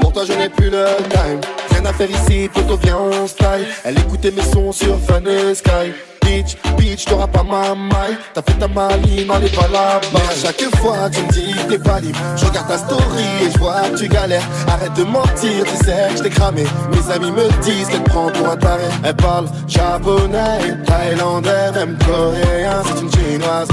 Pour 0.00 0.12
toi 0.12 0.24
je 0.26 0.32
n'ai 0.32 0.48
plus 0.48 0.70
le 0.70 0.86
time. 1.10 1.40
Rien 1.70 1.84
à 1.84 1.92
faire 1.92 2.10
ici, 2.10 2.50
photo 2.52 2.76
viens 2.82 2.98
on 2.98 3.26
style. 3.26 3.66
Elle 3.84 3.98
écoutait 3.98 4.32
mes 4.32 4.42
sons 4.42 4.72
sur 4.72 4.98
Fun 4.98 5.22
Sky 5.54 6.13
bitch, 6.24 6.56
bitch, 6.76 7.04
t'auras 7.04 7.26
pas 7.26 7.42
ma 7.42 7.74
maille. 7.74 8.16
T'as 8.34 8.42
fait 8.42 8.58
ta 8.58 8.68
maline, 8.68 9.30
allez 9.30 9.48
pas 9.50 9.68
là-bas. 9.68 10.20
Chaque 10.42 10.62
fois, 10.76 11.08
tu 11.12 11.20
me 11.22 11.32
dis 11.32 11.54
t'es 11.68 11.78
pas 11.78 12.00
libre. 12.00 12.18
Je 12.36 12.46
regarde 12.46 12.68
ta 12.68 12.78
story 12.78 13.24
et 13.42 13.50
je 13.52 13.58
vois 13.58 13.82
que 13.92 13.98
tu 13.98 14.08
galères. 14.08 14.42
Arrête 14.68 14.94
de 14.94 15.04
mentir, 15.04 15.64
tu 15.64 15.84
sais 15.84 16.08
que 16.10 16.18
je 16.18 16.22
t'ai 16.22 16.30
cramé. 16.30 16.64
Mes 16.92 17.12
amis 17.12 17.30
me 17.30 17.48
disent 17.62 17.88
qu'elle 17.88 18.02
prend 18.04 18.30
pour 18.30 18.48
un 18.48 18.56
taré. 18.56 18.84
Elle 19.04 19.14
parle 19.16 19.46
japonais, 19.68 20.58
thaïlandais, 20.86 21.72
même 21.74 21.96
coréen. 22.06 22.82
C'est 22.84 23.00
une 23.02 23.10
chinoise. 23.10 23.68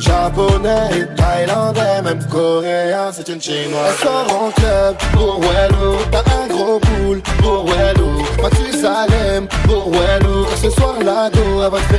Japonais, 0.00 1.08
thaïlandais, 1.16 2.02
même 2.02 2.24
coréen. 2.28 3.10
C'est 3.12 3.28
une 3.28 3.40
chinoise. 3.40 3.96
Elle 4.00 4.06
sort 4.06 4.42
en 4.42 4.50
club 4.50 4.96
pour 5.12 5.40
Wello. 5.40 5.96
T'as 6.10 6.24
un 6.42 6.46
gros 6.48 6.80
boule 6.80 7.22
pour 7.38 7.66
Wello. 7.66 8.10
Mathusalem 8.42 9.46
pour 9.64 9.90
Wello. 9.90 10.46
Ce 10.62 10.70
soir, 10.70 10.94
la 11.04 11.30
go, 11.30 11.62
elle 11.64 11.70
va 11.70 11.78
te 11.78 11.93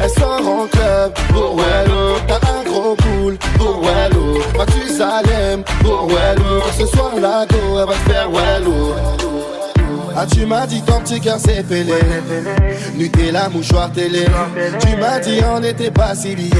Elle 0.00 0.10
sort 0.10 0.46
en 0.46 0.66
club 0.66 1.12
pour 1.28 1.56
Wello. 1.56 2.16
T'as 2.26 2.40
un 2.52 2.62
gros 2.64 2.96
boule 2.96 3.36
pour 3.56 3.82
Wello. 3.82 4.38
Mathusalem 4.56 5.64
pour 5.82 6.08
Wello. 6.08 6.62
Ce 6.78 6.86
soir, 6.86 7.12
la 7.20 7.46
go, 7.46 7.56
elle 7.78 7.86
va 7.86 7.94
te 7.94 8.10
faire 8.10 8.30
Wello. 8.30 8.94
Ah 10.20 10.26
tu 10.26 10.44
m'as 10.46 10.66
dit 10.66 10.82
ton 10.82 10.98
petit 11.00 11.20
cœur 11.20 11.38
s'est 11.38 11.62
fêlé 11.62 11.94
la 13.32 13.48
mouchoir 13.48 13.92
télé 13.92 14.24
Tu 14.80 14.96
m'as 14.96 15.20
dit 15.20 15.40
on 15.48 15.60
n'était 15.60 15.92
pas 15.92 16.14
si 16.16 16.34
liés 16.34 16.50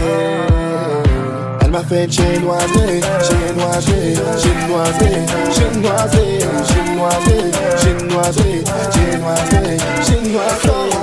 elle 1.60 1.72
m'a 1.72 1.82
fait 1.82 2.10
génoiser, 2.10 3.00
génoiser, 3.28 4.14
génoiser, 4.38 5.18
génoiser, 5.52 6.38
génoiser, 6.78 7.48
génoiser, 7.82 8.64
génoiser, 9.02 9.76
génoiser 10.06 10.97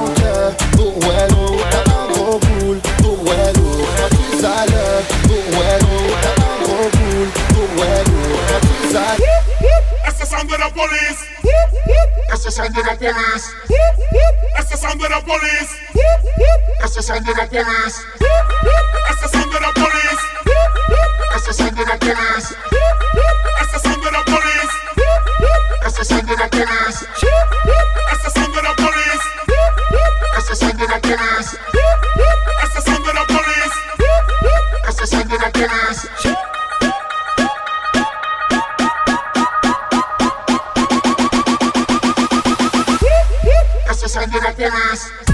That's 23.57 23.71
the 23.71 23.79
sound 23.79 24.05
of 24.05 24.11
the 24.11 24.19
police. 24.21 24.75
the 30.55 30.67
the 30.67 30.87
police. 33.27 33.75
Of 45.19 45.24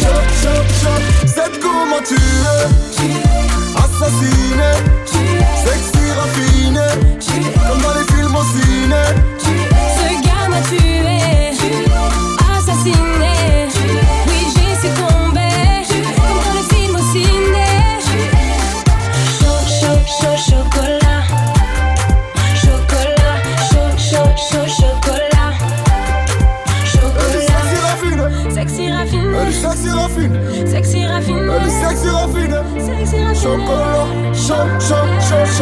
Chop, 0.00 0.24
chop, 0.42 0.66
chop, 0.82 1.02
c'est 1.26 1.60
comment 1.60 2.02
tu 2.06 2.16
sexy 5.64 6.10
raffiné. 6.12 6.88
Comme 7.68 7.82
dans 7.82 7.94
les 7.94 8.06
films 8.12 8.36
au 8.36 8.44
ciné. 8.44 9.29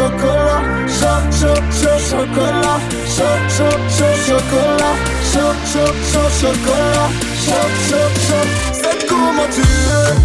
chocolat, 0.08 0.62
chaud, 0.88 1.22
chaud, 1.30 1.62
chaud 1.70 1.98
chocolat, 2.10 2.80
chaud, 3.06 3.40
chaud, 3.56 3.78
chaud 3.96 4.16
chocolat, 4.26 4.96
chaud, 5.32 5.54
chaud, 5.72 5.94
chaud 6.10 6.30
chocolat, 6.40 7.10
chaud, 7.44 7.68
chaud, 7.88 8.10
chaud. 8.26 8.46
C'est 8.72 9.06
comment 9.06 9.48
tu 9.52 9.60
es, 9.60 10.16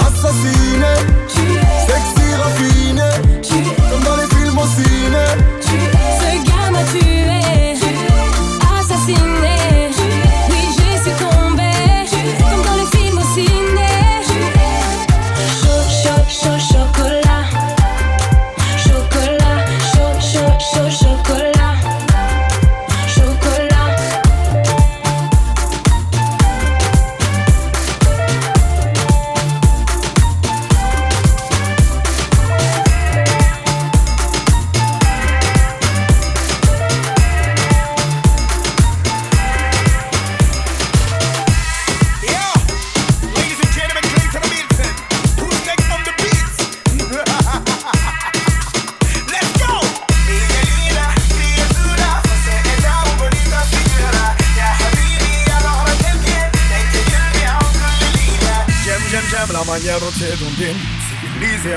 assassiné, 0.00 0.94
sexy 1.86 2.34
raffiné. 2.34 2.83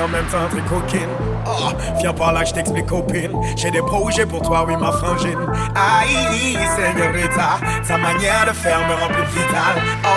en 0.08 0.12
même 0.12 0.26
temps 0.26 0.48
très 0.50 0.62
coquine. 0.62 1.10
Oh, 1.46 1.72
viens 2.00 2.14
par 2.14 2.34
là, 2.34 2.44
je 2.46 2.54
t'explique, 2.54 2.86
copine. 2.86 3.32
J'ai 3.56 3.72
des 3.72 3.82
projets 3.82 4.26
pour 4.26 4.42
toi, 4.42 4.66
oui, 4.68 4.76
ma 4.78 4.92
frangine. 4.92 5.40
Aïe, 5.76 6.58
señorita, 6.76 7.60
ta 7.88 7.98
manière 7.98 8.46
de 8.48 8.54
faire 8.54 8.80
me 8.88 8.94
rend 8.94 9.08
plus 9.08 9.24
vital. 9.24 9.76
Oh, 10.04 10.10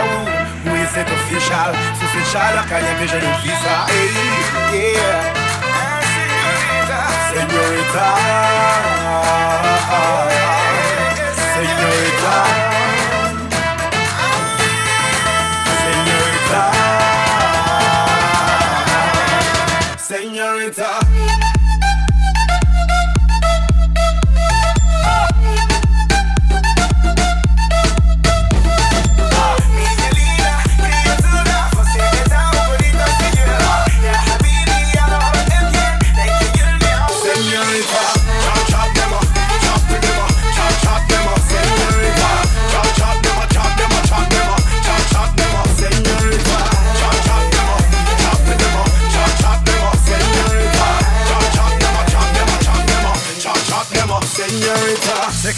oui, 0.67 0.81
c'est 0.93 1.07
official. 1.07 1.75
Sous 1.99 2.07
cette 2.07 2.33
chaleur 2.33 2.67
caliente, 2.67 2.97
je 3.01 3.15
le 3.15 3.33
vis 3.43 3.59
ça. 3.62 3.87
Hey, 3.89 4.79
yeah. 4.79 5.41
Señorita, 7.33 8.09
señorita. 11.55 12.70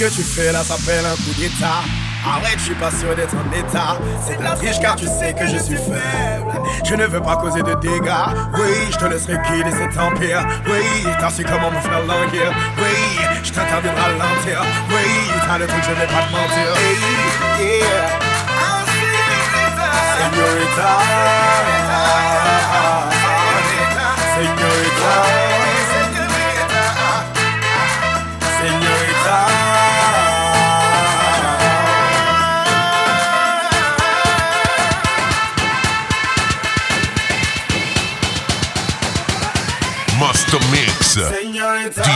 que 0.02 0.16
tu 0.16 0.22
fais 0.22 0.50
là 0.50 0.64
s'appelle 0.64 1.04
un 1.06 1.14
coup 1.14 1.32
d'état. 1.38 1.84
Arrête, 2.26 2.58
je 2.58 2.64
suis 2.64 2.74
pas 2.74 2.90
sûr 2.90 3.14
d'être 3.14 3.34
en 3.34 3.52
état. 3.52 3.98
C'est 4.26 4.36
de 4.36 4.42
la 4.42 4.50
triche 4.56 4.80
car 4.80 4.96
tu 4.96 5.06
sais 5.06 5.32
que 5.32 5.46
je 5.46 5.58
suis 5.58 5.76
faible. 5.76 6.50
Je 6.84 6.94
ne 6.96 7.06
veux 7.06 7.20
pas 7.20 7.36
causer 7.36 7.62
de 7.62 7.74
dégâts. 7.74 8.26
Oui, 8.54 8.90
je 8.90 8.96
te 8.96 9.04
laisserai 9.04 9.38
guider 9.48 9.70
cet 9.70 9.96
empire. 9.96 10.44
Oui, 10.66 11.06
t'as 11.20 11.30
su 11.30 11.44
comment 11.44 11.70
me 11.70 11.78
faire 11.78 12.00
languir. 12.00 12.52
Oui, 12.78 13.20
je 13.44 13.52
t'interdis 13.52 13.88
de 13.88 13.94
ralentir. 13.94 14.64
Oui, 14.90 15.30
t'as 15.46 15.58
le 15.58 15.66
truc, 15.68 15.84
je 15.84 15.90
vais 15.94 16.06
pas 16.06 16.22
te 16.26 16.32
mentir. 16.32 16.74
Hey, 17.60 17.78
yeah. 17.78 18.32
Señorita, 20.18 20.90
Señorita. 24.34 25.51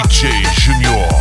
DJ 0.04 0.44
Junior. 0.60 1.15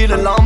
feeling 0.00 0.22
lost. 0.24 0.39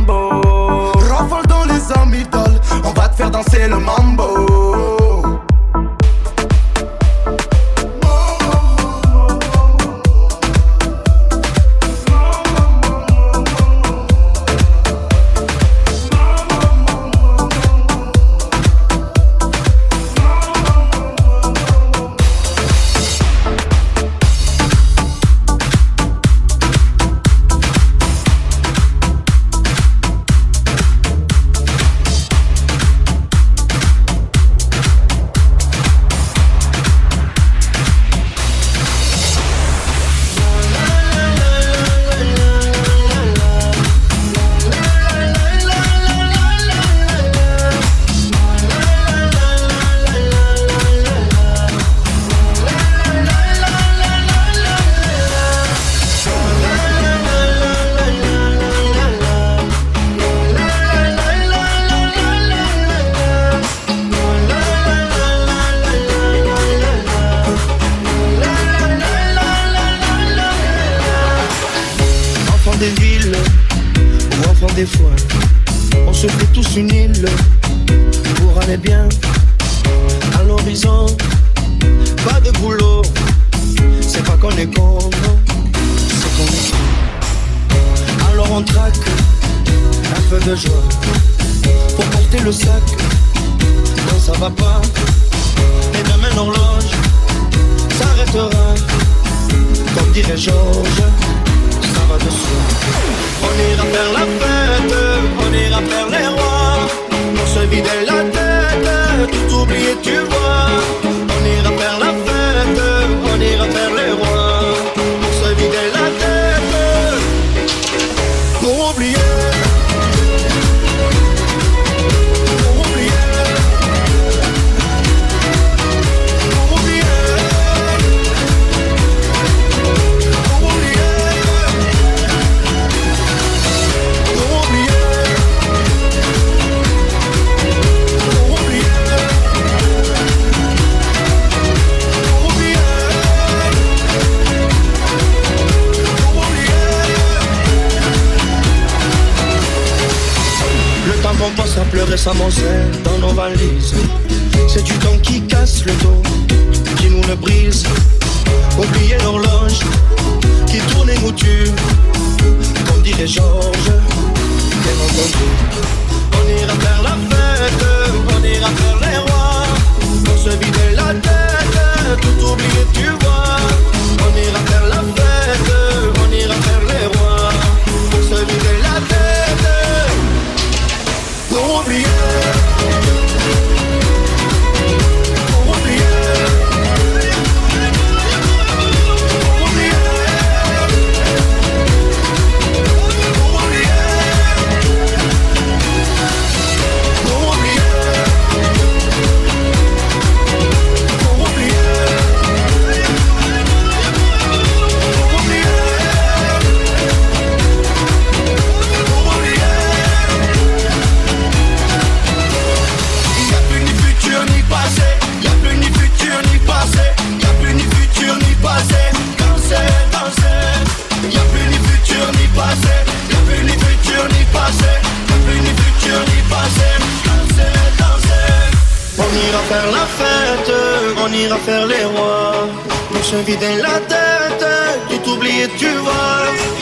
finira 231.45 231.57
faire 231.59 231.85
les 231.85 232.05
rois. 232.05 232.67
Mon 233.11 233.23
chien 233.23 233.41
vide 233.45 233.59
la 233.81 233.99
tête, 233.99 234.65
qui 235.09 235.19
t'oublie 235.19 235.61
et 235.61 235.69
tu 235.77 235.89
vois. 236.03 236.74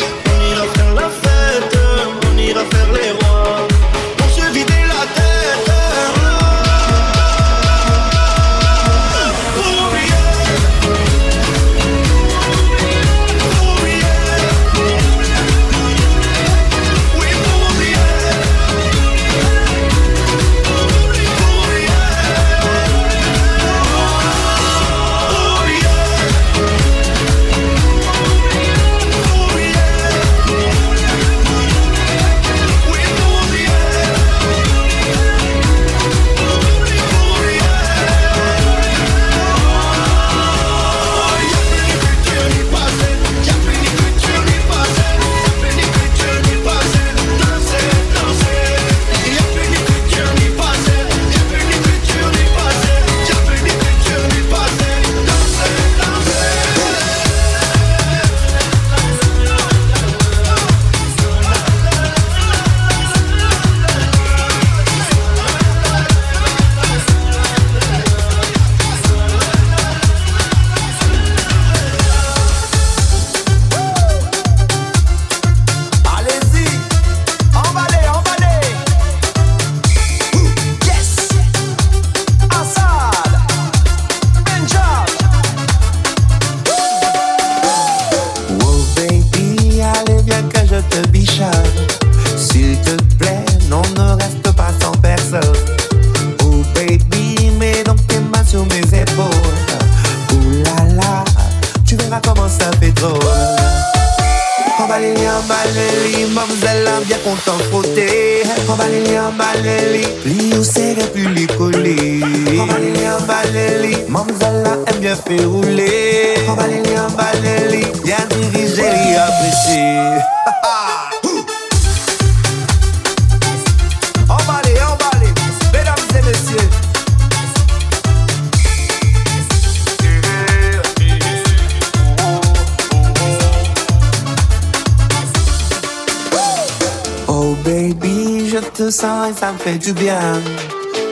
fait 139.63 139.77
du 139.77 139.93
bien. 139.93 140.41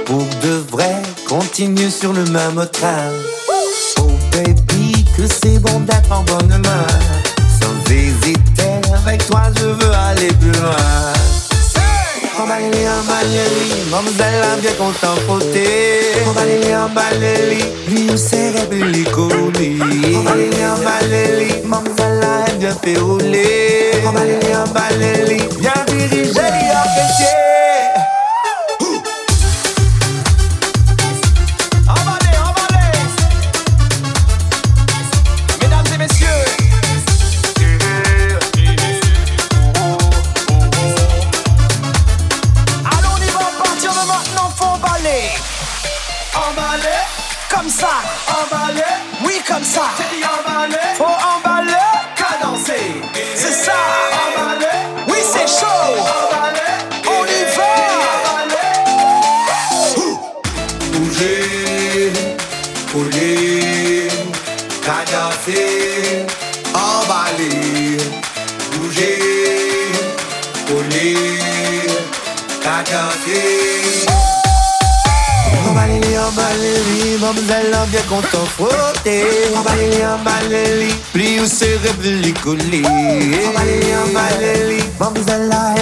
Pour 0.06 0.26
de 0.44 0.54
vrai, 0.72 0.96
continue 1.28 1.90
sur 1.90 2.12
le 2.12 2.24
même 2.26 2.66
train. 2.72 3.12
Oh 3.98 4.08
baby, 4.32 5.06
que 5.16 5.26
c'est 5.26 5.60
bon 5.60 5.80
d'être 5.82 6.12
en 6.12 6.24
bonne 6.24 6.62
main. 6.62 6.88
Sans 7.60 7.94
hésiter, 7.94 8.74
avec 8.94 9.26
toi 9.28 9.44
je 9.58 9.66
veux 9.66 9.94
aller 9.94 10.34
plus 10.34 10.52
loin. 10.52 11.14
Emballez-les, 12.42 12.88
emballez-les, 13.00 13.90
mademoiselle 13.92 14.44
a 14.44 14.56
bien 14.60 14.74
content 14.74 15.16
frotter. 15.28 16.00
Emballez-les, 16.28 16.76
emballez-les, 16.76 17.64
lui 17.88 18.18
c'est 18.18 18.50
rêvé 18.50 18.84
les 18.92 19.04
colonies. 19.04 19.80
Emballez-les, 20.18 20.66
emballez-les, 20.66 21.62
mademoiselle 21.66 22.24
a 22.24 22.52
bien 22.56 22.76
fait 22.84 22.98
rouler. 22.98 23.92
Emballez-les, 24.06 24.56
emballez-les, 24.56 25.48
bien 25.60 25.74
dirigé. 25.88 26.42
Police, 70.72 71.92
cacaté. 72.64 73.42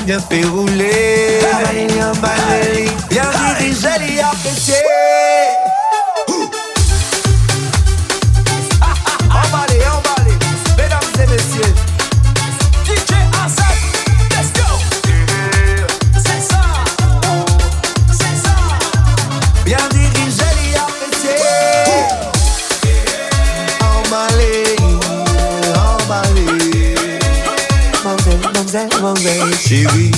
Bien 0.05 0.19
fait 0.19 0.43
rouler 0.47 1.39
Emballe-les, 2.01 2.89
bien 3.11 3.29
dirigé, 3.59 4.88
TV. 29.69 30.08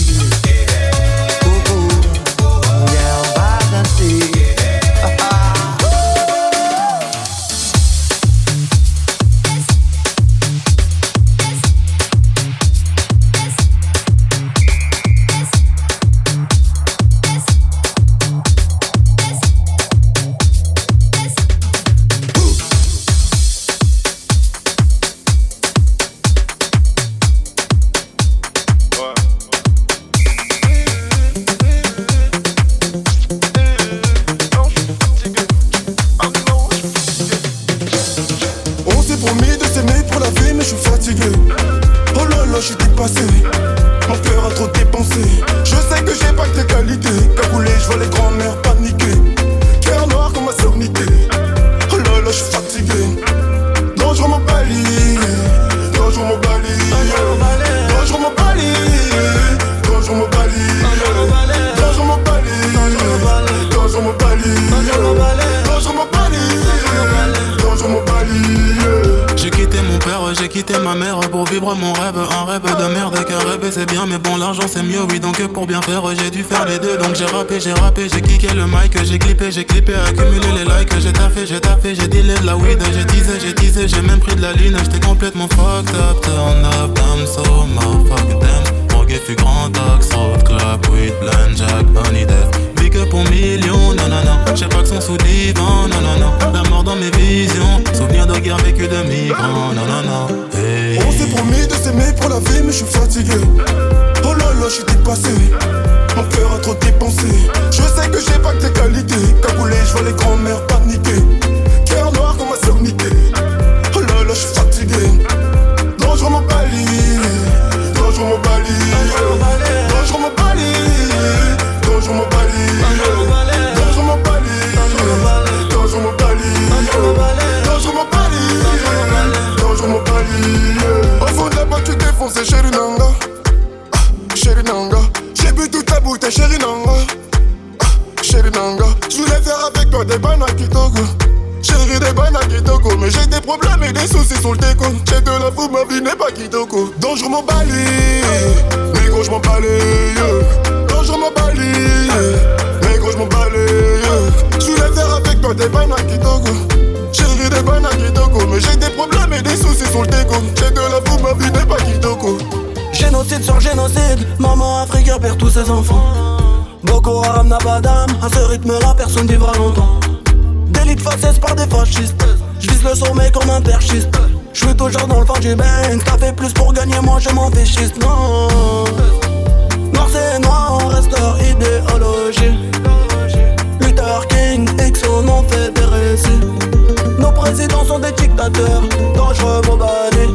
dangereux 188.49 189.61
mon 189.67 189.77
banni. 189.77 190.33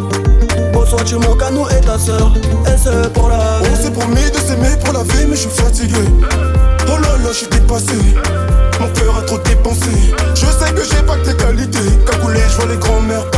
Bonsoir, 0.72 1.04
tu 1.04 1.16
manques 1.16 1.42
à 1.42 1.50
nous 1.50 1.66
et 1.68 1.80
ta 1.80 1.98
sœur, 1.98 2.32
et 2.66 2.76
c'est 2.76 3.12
pour 3.12 3.28
la 3.28 3.36
vie. 3.36 3.70
On 3.72 3.76
s'est 3.76 3.90
promis 3.90 4.30
de 4.30 4.38
s'aimer 4.38 4.76
pour 4.84 4.94
la 4.94 5.02
vie, 5.02 5.26
mais 5.28 5.36
je 5.36 5.48
suis 5.48 5.50
fatigué. 5.50 6.04
Oh 6.88 6.98
là 7.02 7.16
là, 7.22 7.28
je 7.28 7.38
suis 7.38 7.48
dépassé. 7.48 7.96
Mon 8.80 8.88
cœur 8.88 9.16
a 9.18 9.22
trop 9.22 9.38
dépensé. 9.38 9.90
Je 10.34 10.46
sais 10.46 10.72
que 10.72 10.84
j'ai 10.84 11.02
pas 11.02 11.16
tes 11.24 11.34
qualités. 11.34 11.78
Cagoulé, 12.08 12.40
je 12.48 12.56
vois 12.56 12.66
les 12.66 12.76
grands-mères 12.76 13.28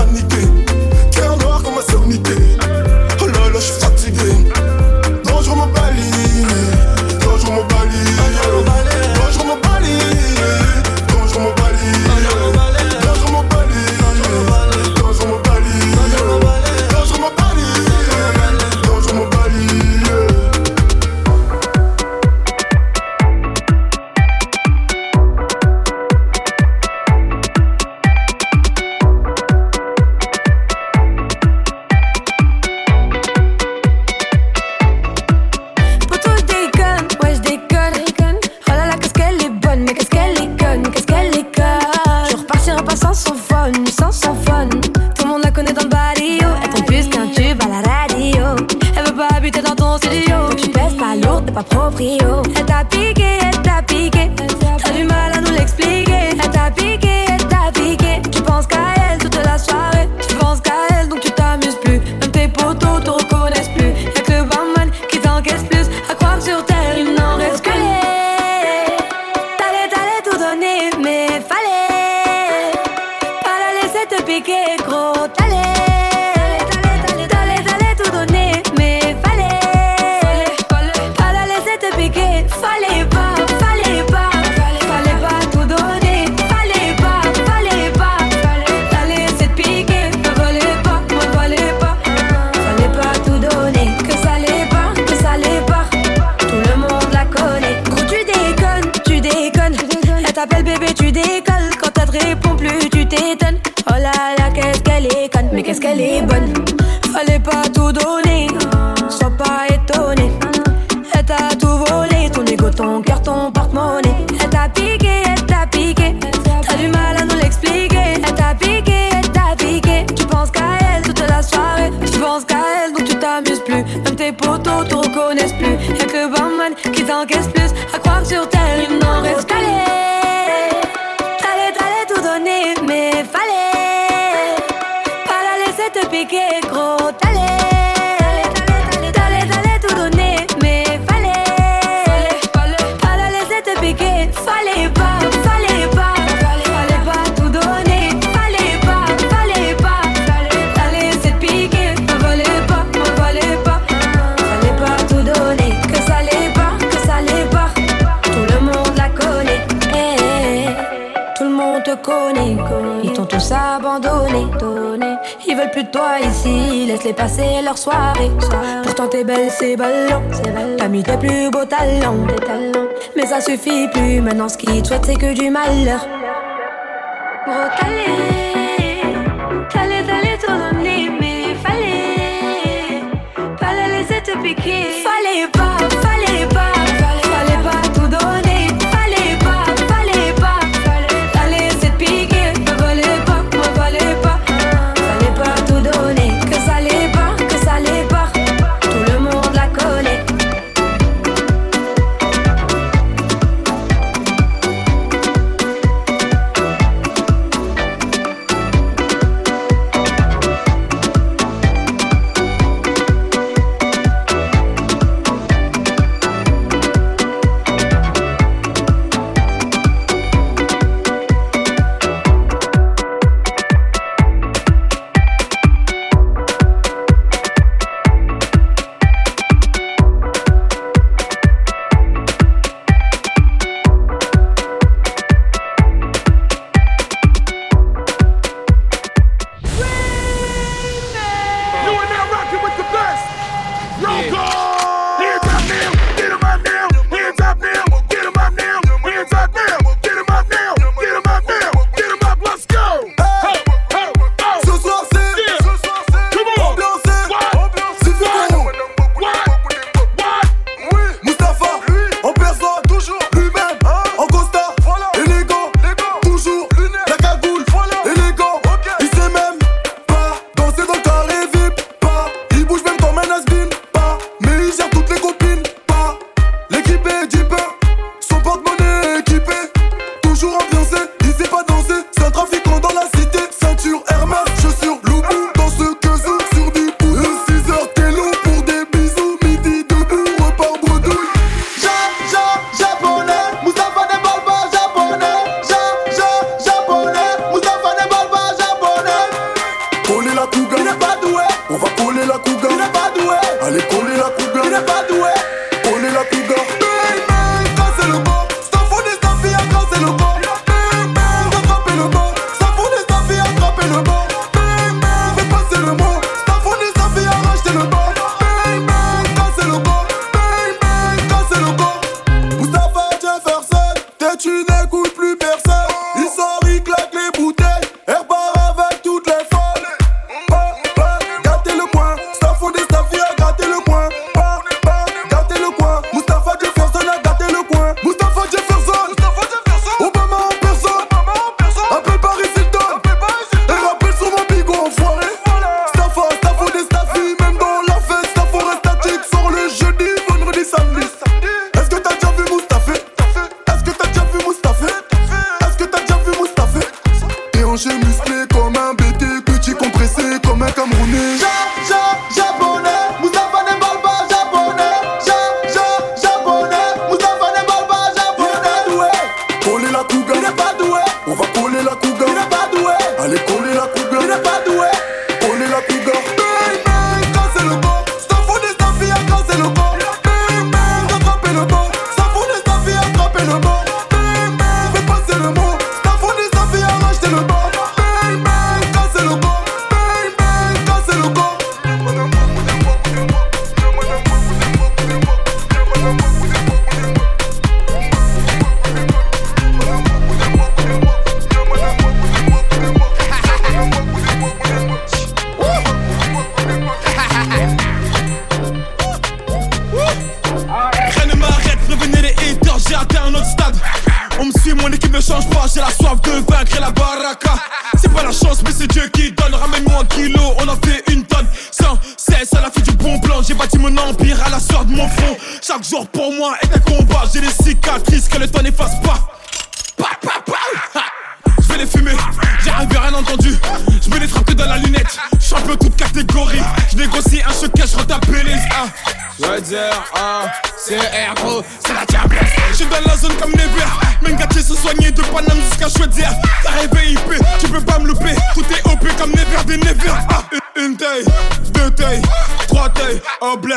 c'est 442.18 442.34
la 442.34 442.42
diable. 442.44 442.46
Je 442.70 442.76
suis 442.76 442.86
dans 442.86 443.00
la 443.06 443.16
zone 443.16 443.36
comme 443.40 443.52
Never. 443.52 443.86
Mengati 444.22 444.62
se 444.62 444.74
soigner 444.74 445.10
de 445.10 445.22
Paname 445.22 445.58
jusqu'à 445.70 445.88
Chouedière. 445.88 446.32
T'as 446.62 446.70
rêvé 446.72 447.12
IP, 447.12 447.42
tu 447.60 447.68
peux 447.68 447.80
pas 447.80 447.98
me 447.98 448.08
louper. 448.08 448.34
Tout 448.54 448.64
est 448.70 448.86
OP 448.90 449.06
comme 449.16 449.30
Never 449.30 449.64
des 449.66 449.78
Never. 449.78 450.12
Ah, 450.30 450.42
une, 450.76 450.96
taille, 450.96 451.24
deux 451.72 451.90
tailles, 451.90 452.22
trois 452.68 452.88
tailles, 452.90 453.20
au 453.40 453.56
blé. 453.56 453.76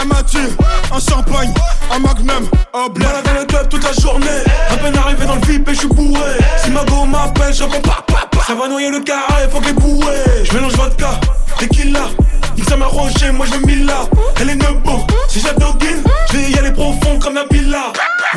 Un 0.00 0.04
Mathieu, 0.06 0.56
un 0.92 0.98
champagne, 0.98 1.52
un 1.92 1.98
magnum, 1.98 2.48
au 2.72 2.88
blé. 2.88 3.04
Malade 3.04 3.24
dans 3.24 3.40
le 3.40 3.44
club 3.44 3.68
toute 3.68 3.84
la 3.84 3.92
journée. 3.92 4.26
À 4.70 4.76
peine 4.76 4.96
arrivé 4.96 5.26
dans 5.26 5.34
le 5.34 5.40
VIP 5.42 5.68
et 5.68 5.74
je 5.74 5.80
suis 5.80 5.88
bourré. 5.88 6.38
Si 6.62 6.70
ma 6.70 6.84
go 6.84 7.04
m'appelle, 7.04 7.52
je 7.52 7.64
pas, 7.64 8.02
pas, 8.06 8.26
pas. 8.30 8.44
Ça 8.46 8.54
va 8.54 8.68
noyer 8.68 8.90
le 8.90 9.00
carré, 9.00 9.48
faut 9.50 9.60
que 9.60 9.66
les. 9.66 10.44
Je 10.44 10.52
mélange 10.54 10.72
vodka, 10.72 11.20
tequila. 11.58 12.08
Nique 12.56 12.68
ça 12.68 12.76
m'a 12.76 12.86
roché, 12.86 13.30
moi 13.32 13.46
je 13.46 13.66
mille 13.66 13.86
là. 13.86 14.06
Elle 14.40 14.50
est 14.50 14.54
nebo, 14.54 15.06
si 15.28 15.40
j'adoguine, 15.40 16.02
je 16.30 16.36
vais 16.36 16.50
y 16.50 16.58
aller 16.58 16.72
profond 16.72 17.18
comme 17.18 17.36
un 17.36 17.46
pila. 17.46 17.92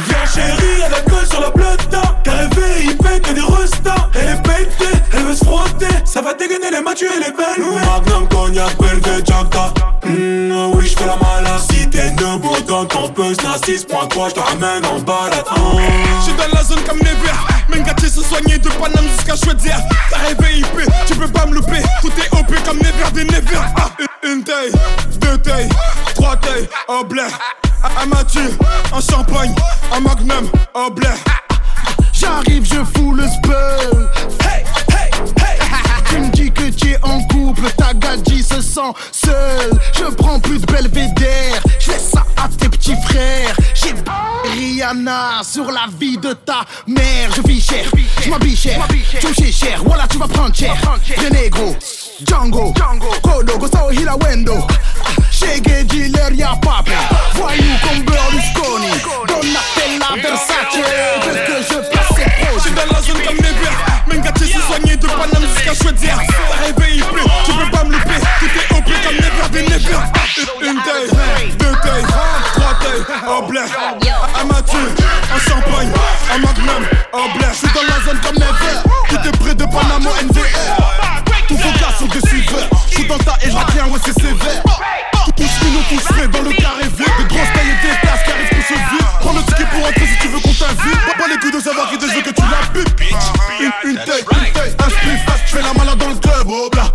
Viens 0.08 0.26
chérie, 0.26 0.82
elle 0.86 0.94
a 0.94 1.02
gueule 1.02 1.26
sur 1.30 1.42
la 1.42 1.52
plata. 1.52 2.02
T'as 2.24 2.32
rêvé, 2.32 2.86
il 2.86 2.98
que 2.98 3.32
des 3.34 3.42
restas. 3.42 4.10
Elle 4.16 4.30
est 4.30 4.42
pétée, 4.42 4.98
elle 5.14 5.24
veut 5.24 5.36
se 5.36 5.44
frotter. 5.44 5.88
Ça 6.06 6.22
va 6.22 6.34
dégainer 6.34 6.72
les 6.72 6.82
matchs 6.82 7.04
et 7.04 7.20
les 7.20 7.32
belles. 7.32 7.66
Magnum, 7.86 8.28
cognac, 8.28 8.78
Belvé, 8.80 9.24
Jacta. 9.26 9.74
Mmh, 10.06 10.72
oui, 10.74 10.88
je 10.88 10.98
fais 10.98 11.06
la 11.06 11.18
malade. 11.18 11.62
Si 11.70 11.90
t'es 11.90 12.12
debout 12.12 12.56
dans 12.68 12.86
ton 12.86 13.10
puce, 13.10 13.38
n'a 13.44 13.58
6.3, 13.58 14.30
je 14.30 14.34
te 14.34 14.40
ramène 14.40 14.86
en 14.86 15.00
balade. 15.00 15.46
Oh. 15.56 15.80
Je 16.20 16.24
suis 16.26 16.34
dans 16.34 16.56
la 16.56 16.64
zone 16.64 16.82
comme 16.88 17.00
Never 17.00 17.34
Mengati 17.70 18.10
se 18.10 18.22
soigner 18.22 18.58
de 18.58 18.70
Paname 18.70 19.08
jusqu'à 19.18 19.36
Chouedière 19.36 19.82
T'as 20.10 20.18
rêvé 20.20 20.60
IP, 20.60 20.90
tu 21.06 21.16
peux 21.16 21.28
pas 21.28 21.46
me 21.46 21.56
louper 21.56 21.82
Tout 22.02 22.12
est 22.18 22.40
OP 22.40 22.54
comme 22.66 22.78
Never 22.78 23.07
ah, 23.08 23.90
une, 24.24 24.32
une 24.32 24.44
taille, 24.44 24.72
deux 25.20 25.38
tailles, 25.40 25.70
trois 26.16 26.36
tailles, 26.38 26.68
au 26.88 27.04
blé 27.04 27.24
Un 28.02 28.06
Mathieu, 28.08 28.58
un 28.94 29.02
champagne, 29.02 29.54
un 29.94 30.00
magnum, 30.00 30.50
au 30.74 30.92
blé 30.92 31.10
J'arrive, 32.14 32.66
je 32.66 32.84
fous 32.98 33.14
le 33.14 33.24
spell. 33.28 34.10
Hey, 34.42 34.64
hey, 34.90 35.12
hey. 35.38 35.60
Tu 36.10 36.18
me 36.18 36.30
dis 36.32 36.52
que 36.52 36.70
tu 36.70 36.92
es 36.92 37.00
en 37.04 37.22
couple, 37.28 37.70
ta 37.78 37.94
gadji 37.94 38.42
se 38.42 38.62
sent 38.62 38.94
seule. 39.12 39.80
Je 39.94 40.06
prends 40.16 40.40
plus 40.40 40.60
de 40.60 40.66
belvédère, 40.66 41.62
je 41.80 41.92
laisse 41.92 42.10
ça 42.14 42.26
à 42.38 42.48
tes 42.48 42.70
petits 42.70 42.96
frères. 43.04 43.56
J'ai 43.76 43.94
Rihanna 44.52 45.42
sur 45.44 45.72
la 45.72 45.86
vie 46.00 46.18
de 46.18 46.34
ta 46.34 46.66
mère. 46.88 47.30
Je 47.36 47.42
vis 47.42 47.62
cher, 47.62 47.86
je 48.24 48.30
m'habille 48.30 48.56
cher, 48.56 48.88
tu 49.20 49.28
me 49.28 49.52
cher. 49.52 49.82
Voilà, 49.86 50.08
tu 50.08 50.18
vas 50.18 50.28
prendre 50.28 50.56
cher. 50.56 50.76
Viens 51.20 51.30
négro, 51.30 51.76
Django, 52.26 52.74
Kodo, 53.22 53.58
Gosto, 53.60 53.92
Hila, 53.92 54.16
Wendo. 54.18 54.66
Shege, 55.30 55.86
y'a 56.34 56.56
pas 56.56 56.84
Voyou 57.34 57.78
comme 57.84 58.04
Berlusconi, 58.06 58.90
Donatella, 59.28 60.22
Versace. 60.22 60.78
Veux 61.24 61.34
que 61.46 61.62
je 61.62 61.90
place 61.90 62.08
ces 62.16 62.26
Je 62.56 62.60
suis 62.60 62.72
dans 62.72 62.92
la 62.92 63.02
zone 63.04 63.22
comme 63.24 63.36
Never 63.36 63.70
Mengati 64.08 64.52
se 64.52 64.60
soigner 64.62 64.98
de 64.98 65.06
Paname 65.06 65.48
jusqu'à 65.54 65.76
Chouedière 65.76 66.20
T'as 66.28 66.66
rêvé 66.66 66.98
IP, 66.98 67.06
tu 67.46 67.52
peux 67.52 67.72
pas 67.72 67.84
me 67.84 67.92
louper. 67.92 68.20
Tout 68.40 68.46
est 68.48 68.78
OP 68.78 68.86
comme 69.04 69.16
Never 69.16 69.50
des 69.52 69.62
Never. 69.70 70.00
Une 70.62 70.82
taille, 70.82 71.52
deux 71.60 71.76
tailles, 71.84 72.06
trois 72.56 72.74
tailles, 72.82 73.38
au 73.38 73.48
blé 73.48 73.62
Un 73.62 74.44
Mathieu, 74.46 74.96
un 75.36 75.50
champagne, 75.50 75.92
un 76.34 76.38
magnum, 76.40 76.88
au 77.14 77.38
blé 77.38 77.48
Je 77.52 77.58
suis 77.58 77.68
dans 77.76 77.84
la 77.84 78.04
zone 78.04 78.20
comme 78.26 78.36
Never 78.36 78.82
Tout 79.08 79.28
est 79.28 79.38
près 79.38 79.54
de 79.54 79.66
Panama 79.66 80.10
NVR 80.24 81.27
Sont 82.00 82.06
des 82.08 82.28
suiveurs 82.28 82.70
Je 82.90 82.96
suis 82.96 83.08
dans 83.08 83.18
ta 83.18 83.38
et 83.42 83.50
je 83.50 83.56
rien, 83.74 83.86
ouais 83.88 84.00
c'est 84.06 84.14
sévère. 84.14 84.64
Tous 85.36 85.44
nous 85.44 85.82
tous 85.90 86.04
frais 86.14 86.28
dans 86.28 86.42
le 86.42 86.52
carré 86.54 86.84
vide 86.84 87.06
Des 87.20 87.26
grosses 87.26 87.54
tailles 87.54 87.70
et 87.70 87.88
des 87.88 87.94
places 88.02 88.24
qui 88.24 88.32
arrivent 88.32 88.50
pour 88.50 88.66
se 88.66 88.74
vivre 88.74 89.18
Prends 89.20 89.34
le 89.34 89.40
ticket 89.44 89.66
pour 89.72 89.88
entrer 89.88 90.08
si 90.08 90.18
tu 90.20 90.28
veux 90.30 90.40
qu'on 90.40 90.54
t'invite. 90.54 91.18
Pas 91.18 91.28
les 91.28 91.38
couilles 91.38 91.52
de 91.52 91.60
savoir 91.60 91.90
qui 91.92 91.98
te 91.98 92.06
veut 92.06 92.22
que 92.22 92.30
tu 92.30 92.42
la 92.42 92.68
butes 92.74 92.96
Une, 93.60 93.90
une 93.92 93.98
taille, 93.98 94.24
une 94.32 94.52
taille, 94.54 94.74
un 94.80 94.90
spliff 94.90 95.22
Je 95.46 95.56
fais 95.58 95.62
la 95.62 95.74
malade 95.74 95.98
dans 95.98 96.10
le 96.10 96.16
club, 96.16 96.44
oh 96.48 96.70
bla. 96.72 96.86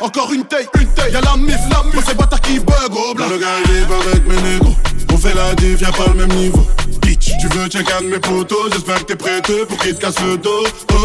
En- 0.00 0.06
Encore 0.06 0.32
une 0.32 0.44
taille, 0.44 0.66
une 0.80 0.88
taille. 0.94 1.12
Y'a 1.12 1.20
la 1.20 1.36
mif, 1.36 1.58
la 1.70 1.82
mif, 1.84 2.04
c'est 2.06 2.16
bâtard 2.16 2.40
qui 2.40 2.58
bug, 2.58 2.74
oh 2.92 3.14
bla. 3.14 3.26
Le 3.28 3.38
gars 3.38 3.46
il 3.66 4.08
avec 4.10 4.26
mes 4.26 4.40
négros. 4.50 4.74
On 5.12 5.16
fait 5.18 5.34
la 5.34 5.54
diff, 5.54 5.80
y'a 5.80 5.92
pas 5.92 6.06
le 6.08 6.26
même 6.26 6.36
niveau 6.36 6.66
tu 7.40 7.48
veux 7.48 7.68
check 7.68 7.86
un 7.90 8.02
de 8.02 8.08
mes 8.08 8.18
potos 8.18 8.72
J'espère 8.72 8.98
que 9.00 9.04
t'es 9.04 9.16
prêteux 9.16 9.66
pour 9.66 9.78
qu'il 9.78 9.94
te 9.94 10.00
casse 10.00 10.20
le 10.20 10.36
dos. 10.36 10.64
Oh. 10.92 10.96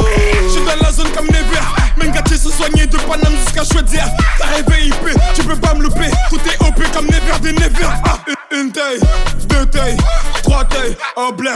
Je 0.44 0.50
suis 0.50 0.66
dans 0.66 0.76
la 0.82 0.92
zone 0.92 1.10
comme 1.16 1.28
Never 1.28 1.60
Mengati 1.98 2.38
se 2.38 2.50
soigner 2.50 2.88
de 2.88 2.98
Paname 2.98 3.36
jusqu'à 3.46 3.64
Chouedière 3.64 4.10
T'as 4.38 4.48
rêvé 4.48 4.88
IP, 4.88 5.20
tu 5.36 5.44
peux 5.44 5.56
pas 5.56 5.74
me 5.74 5.84
louper. 5.84 6.10
Tout 6.30 6.40
est 6.46 6.68
OP 6.68 6.82
comme 6.94 7.06
Never 7.08 7.40
des 7.42 7.54
Never 7.54 7.88
ah, 8.06 8.20
une, 8.52 8.72
taille, 8.72 9.00
deux 9.48 9.66
tailles, 9.68 9.98
trois 10.44 10.64
tailles, 10.66 10.98
au 11.16 11.32
blé 11.32 11.52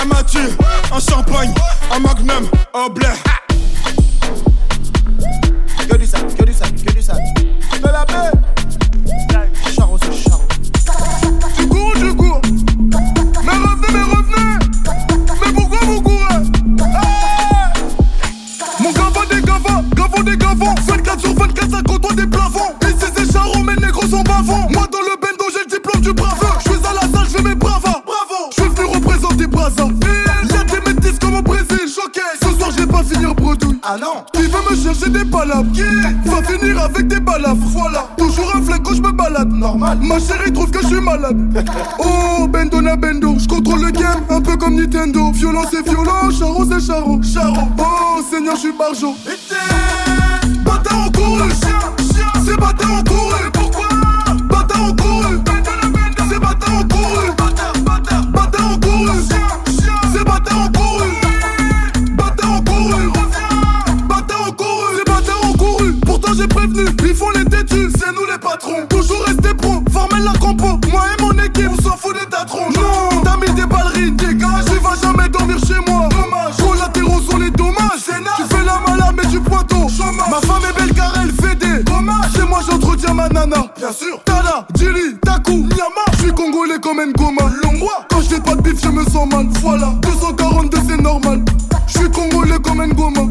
Un 0.00 0.04
Mathieu, 0.04 0.50
un 0.92 1.00
champagne, 1.00 1.52
un 1.90 1.98
magnum, 1.98 2.48
au 2.74 2.90
blé 2.90 3.06
Que 5.88 5.96
du 5.96 6.06
sale, 6.06 6.26
que 6.38 6.44
du 6.44 6.52
sale. 6.52 7.24
fois 7.80 8.30
24 20.36 21.20
sur 21.20 21.34
24 21.34 21.70
ça 21.70 21.82
côtoie 21.82 22.14
des 22.14 22.26
plafonds 22.26 22.74
Ici 22.82 23.06
c'est 23.16 23.32
charron 23.32 23.62
mais 23.64 23.74
les 23.74 23.86
négros 23.86 24.06
sont 24.06 24.22
bavons. 24.22 24.68
Moi 24.70 24.86
dans 24.90 25.00
le 25.00 25.16
bendo 25.20 25.44
j'ai 25.52 25.64
le 25.64 25.70
diplôme 25.70 26.00
du 26.02 26.12
brave 26.12 26.38
Je 26.64 26.70
suis 26.70 26.86
à 26.86 26.94
la 26.94 27.00
salle 27.00 27.28
je 27.36 27.42
mes 27.42 27.54
bravas. 27.54 28.02
Bravo. 28.06 28.50
Je 28.56 28.62
suis 28.62 28.70
venu 28.70 28.94
représenter 28.94 29.46
Brazzaville. 29.46 30.48
Y'a 30.50 30.64
des 30.64 30.92
métis 30.92 31.18
comme 31.18 31.34
au 31.36 31.42
Brésil. 31.42 31.88
Choqué 31.92 32.20
pas 32.90 33.02
finir 33.02 33.34
bredouille. 33.34 33.78
Ah 33.82 33.96
non, 33.98 34.24
qui 34.32 34.42
veut 34.42 34.70
me 34.70 34.76
chercher 34.76 35.10
des 35.10 35.24
palabres 35.24 35.72
Qui 35.72 36.28
va 36.28 36.42
finir 36.42 36.82
avec 36.82 37.08
des 37.08 37.20
balafres 37.20 37.56
Voilà, 37.68 38.06
toujours 38.16 38.54
un 38.54 38.62
flingue 38.62 38.82
quand 38.82 38.94
je 38.94 39.02
me 39.02 39.12
balade. 39.12 39.52
Normal, 39.52 39.98
ma 40.02 40.18
chérie 40.18 40.52
trouve 40.52 40.70
que 40.70 40.82
je 40.82 40.86
suis 40.86 41.00
malade. 41.00 41.36
Oh, 41.98 42.46
bendo 42.48 42.80
na 42.80 42.96
bendo, 42.96 43.34
je 43.38 43.46
contrôle 43.46 43.82
le 43.82 43.90
game, 43.90 44.22
un 44.30 44.40
peu 44.40 44.56
comme 44.56 44.76
Nintendo. 44.76 45.30
Violent 45.32 45.64
c'est 45.70 45.86
violent, 45.88 46.30
charo 46.30 46.64
c'est 46.64 46.80
charo. 46.80 47.20
Charo, 47.22 47.68
oh 47.78 48.22
Seigneur, 48.30 48.54
je 48.56 48.60
suis 48.60 48.72
barjo. 48.72 49.14
Bâtard 50.64 51.06
en 51.06 51.10
couru, 51.10 51.50
c'est 52.44 52.56
bâtard 52.56 53.00
en 53.00 53.04
couru. 53.04 53.69
Toujours 68.88 69.24
rester 69.24 69.54
pro, 69.54 69.82
former 69.90 70.22
la 70.22 70.32
compo. 70.38 70.78
Moi 70.90 71.02
et 71.18 71.22
mon 71.22 71.32
équipe, 71.42 71.70
on 71.70 71.82
s'en 71.82 71.96
fout 71.96 72.14
des 72.14 72.26
tatrons. 72.26 72.70
Non, 72.74 73.22
t'as 73.24 73.36
mis 73.36 73.52
des 73.54 73.64
ballerines, 73.66 74.16
dégage, 74.16 74.64
tu 74.66 74.78
vas 74.78 74.94
jamais 75.00 75.28
dormir 75.28 75.56
chez 75.66 75.80
moi. 75.90 76.08
Dommage, 76.10 76.56
collatéraux 76.58 77.20
sont 77.22 77.38
les 77.38 77.50
dommages. 77.50 78.04
Tu 78.04 78.42
fais 78.54 78.64
la 78.64 78.80
malade, 78.86 79.14
mais 79.16 79.26
du 79.28 79.40
pointeau. 79.40 79.86
Ma 80.30 80.40
femme 80.46 80.62
est 80.68 80.78
belle 80.78 80.94
car 80.94 81.12
elle 81.22 81.32
fait 81.32 81.54
des 81.56 81.82
dommages. 81.84 82.30
C'est 82.34 82.46
moi 82.46 82.60
j'entretiens 82.68 83.14
ma 83.14 83.28
nana. 83.28 83.64
Bien 83.78 83.92
sûr. 83.92 84.22
Tala, 84.24 84.66
Dili, 84.74 85.16
Taku, 85.24 85.52
Nyama. 85.52 86.04
Je 86.12 86.18
suis 86.18 86.32
congolais 86.32 86.78
comme 86.80 87.00
Ngoma. 87.00 87.50
Longwa. 87.62 88.06
Quand 88.10 88.20
je 88.20 88.28
fais 88.28 88.40
pas 88.40 88.54
de 88.54 88.62
bif, 88.62 88.80
je 88.82 88.88
me 88.88 89.04
sens 89.04 89.26
mal. 89.32 89.46
Voilà, 89.62 89.94
242 90.02 90.78
c'est 90.88 91.00
normal. 91.00 91.44
Je 91.86 91.98
suis 91.98 92.10
congolais 92.10 92.58
comme 92.62 92.84
Ngoma. 92.84 93.22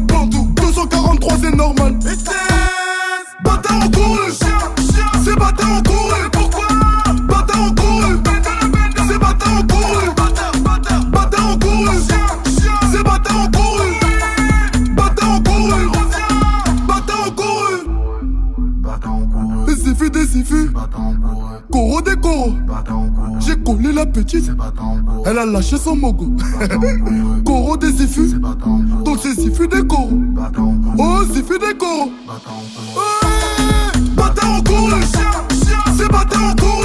Elle 25.26 25.38
a 25.38 25.46
lâché 25.46 25.76
son 25.78 25.96
mogo. 25.96 26.26
Coro 27.44 27.76
des 27.76 27.92
siffus. 27.92 28.34
Donc 29.04 29.18
c'est 29.22 29.34
siffus 29.34 29.68
des 29.68 29.86
coros. 29.86 30.10
Oh, 30.98 31.20
siffus 31.32 31.58
des 31.58 31.76
coros. 31.76 32.10
Ouais, 32.26 32.34
Bâtard 34.14 34.58
en 34.58 34.62
couru. 34.62 34.92
C'est 35.96 36.10
bâtard 36.10 36.54
en. 36.62 36.79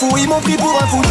Fou, 0.00 0.16
ils 0.16 0.28
m'ont 0.28 0.40
pris 0.40 0.56
pour 0.56 0.82
un 0.82 0.86
fou, 0.86 1.02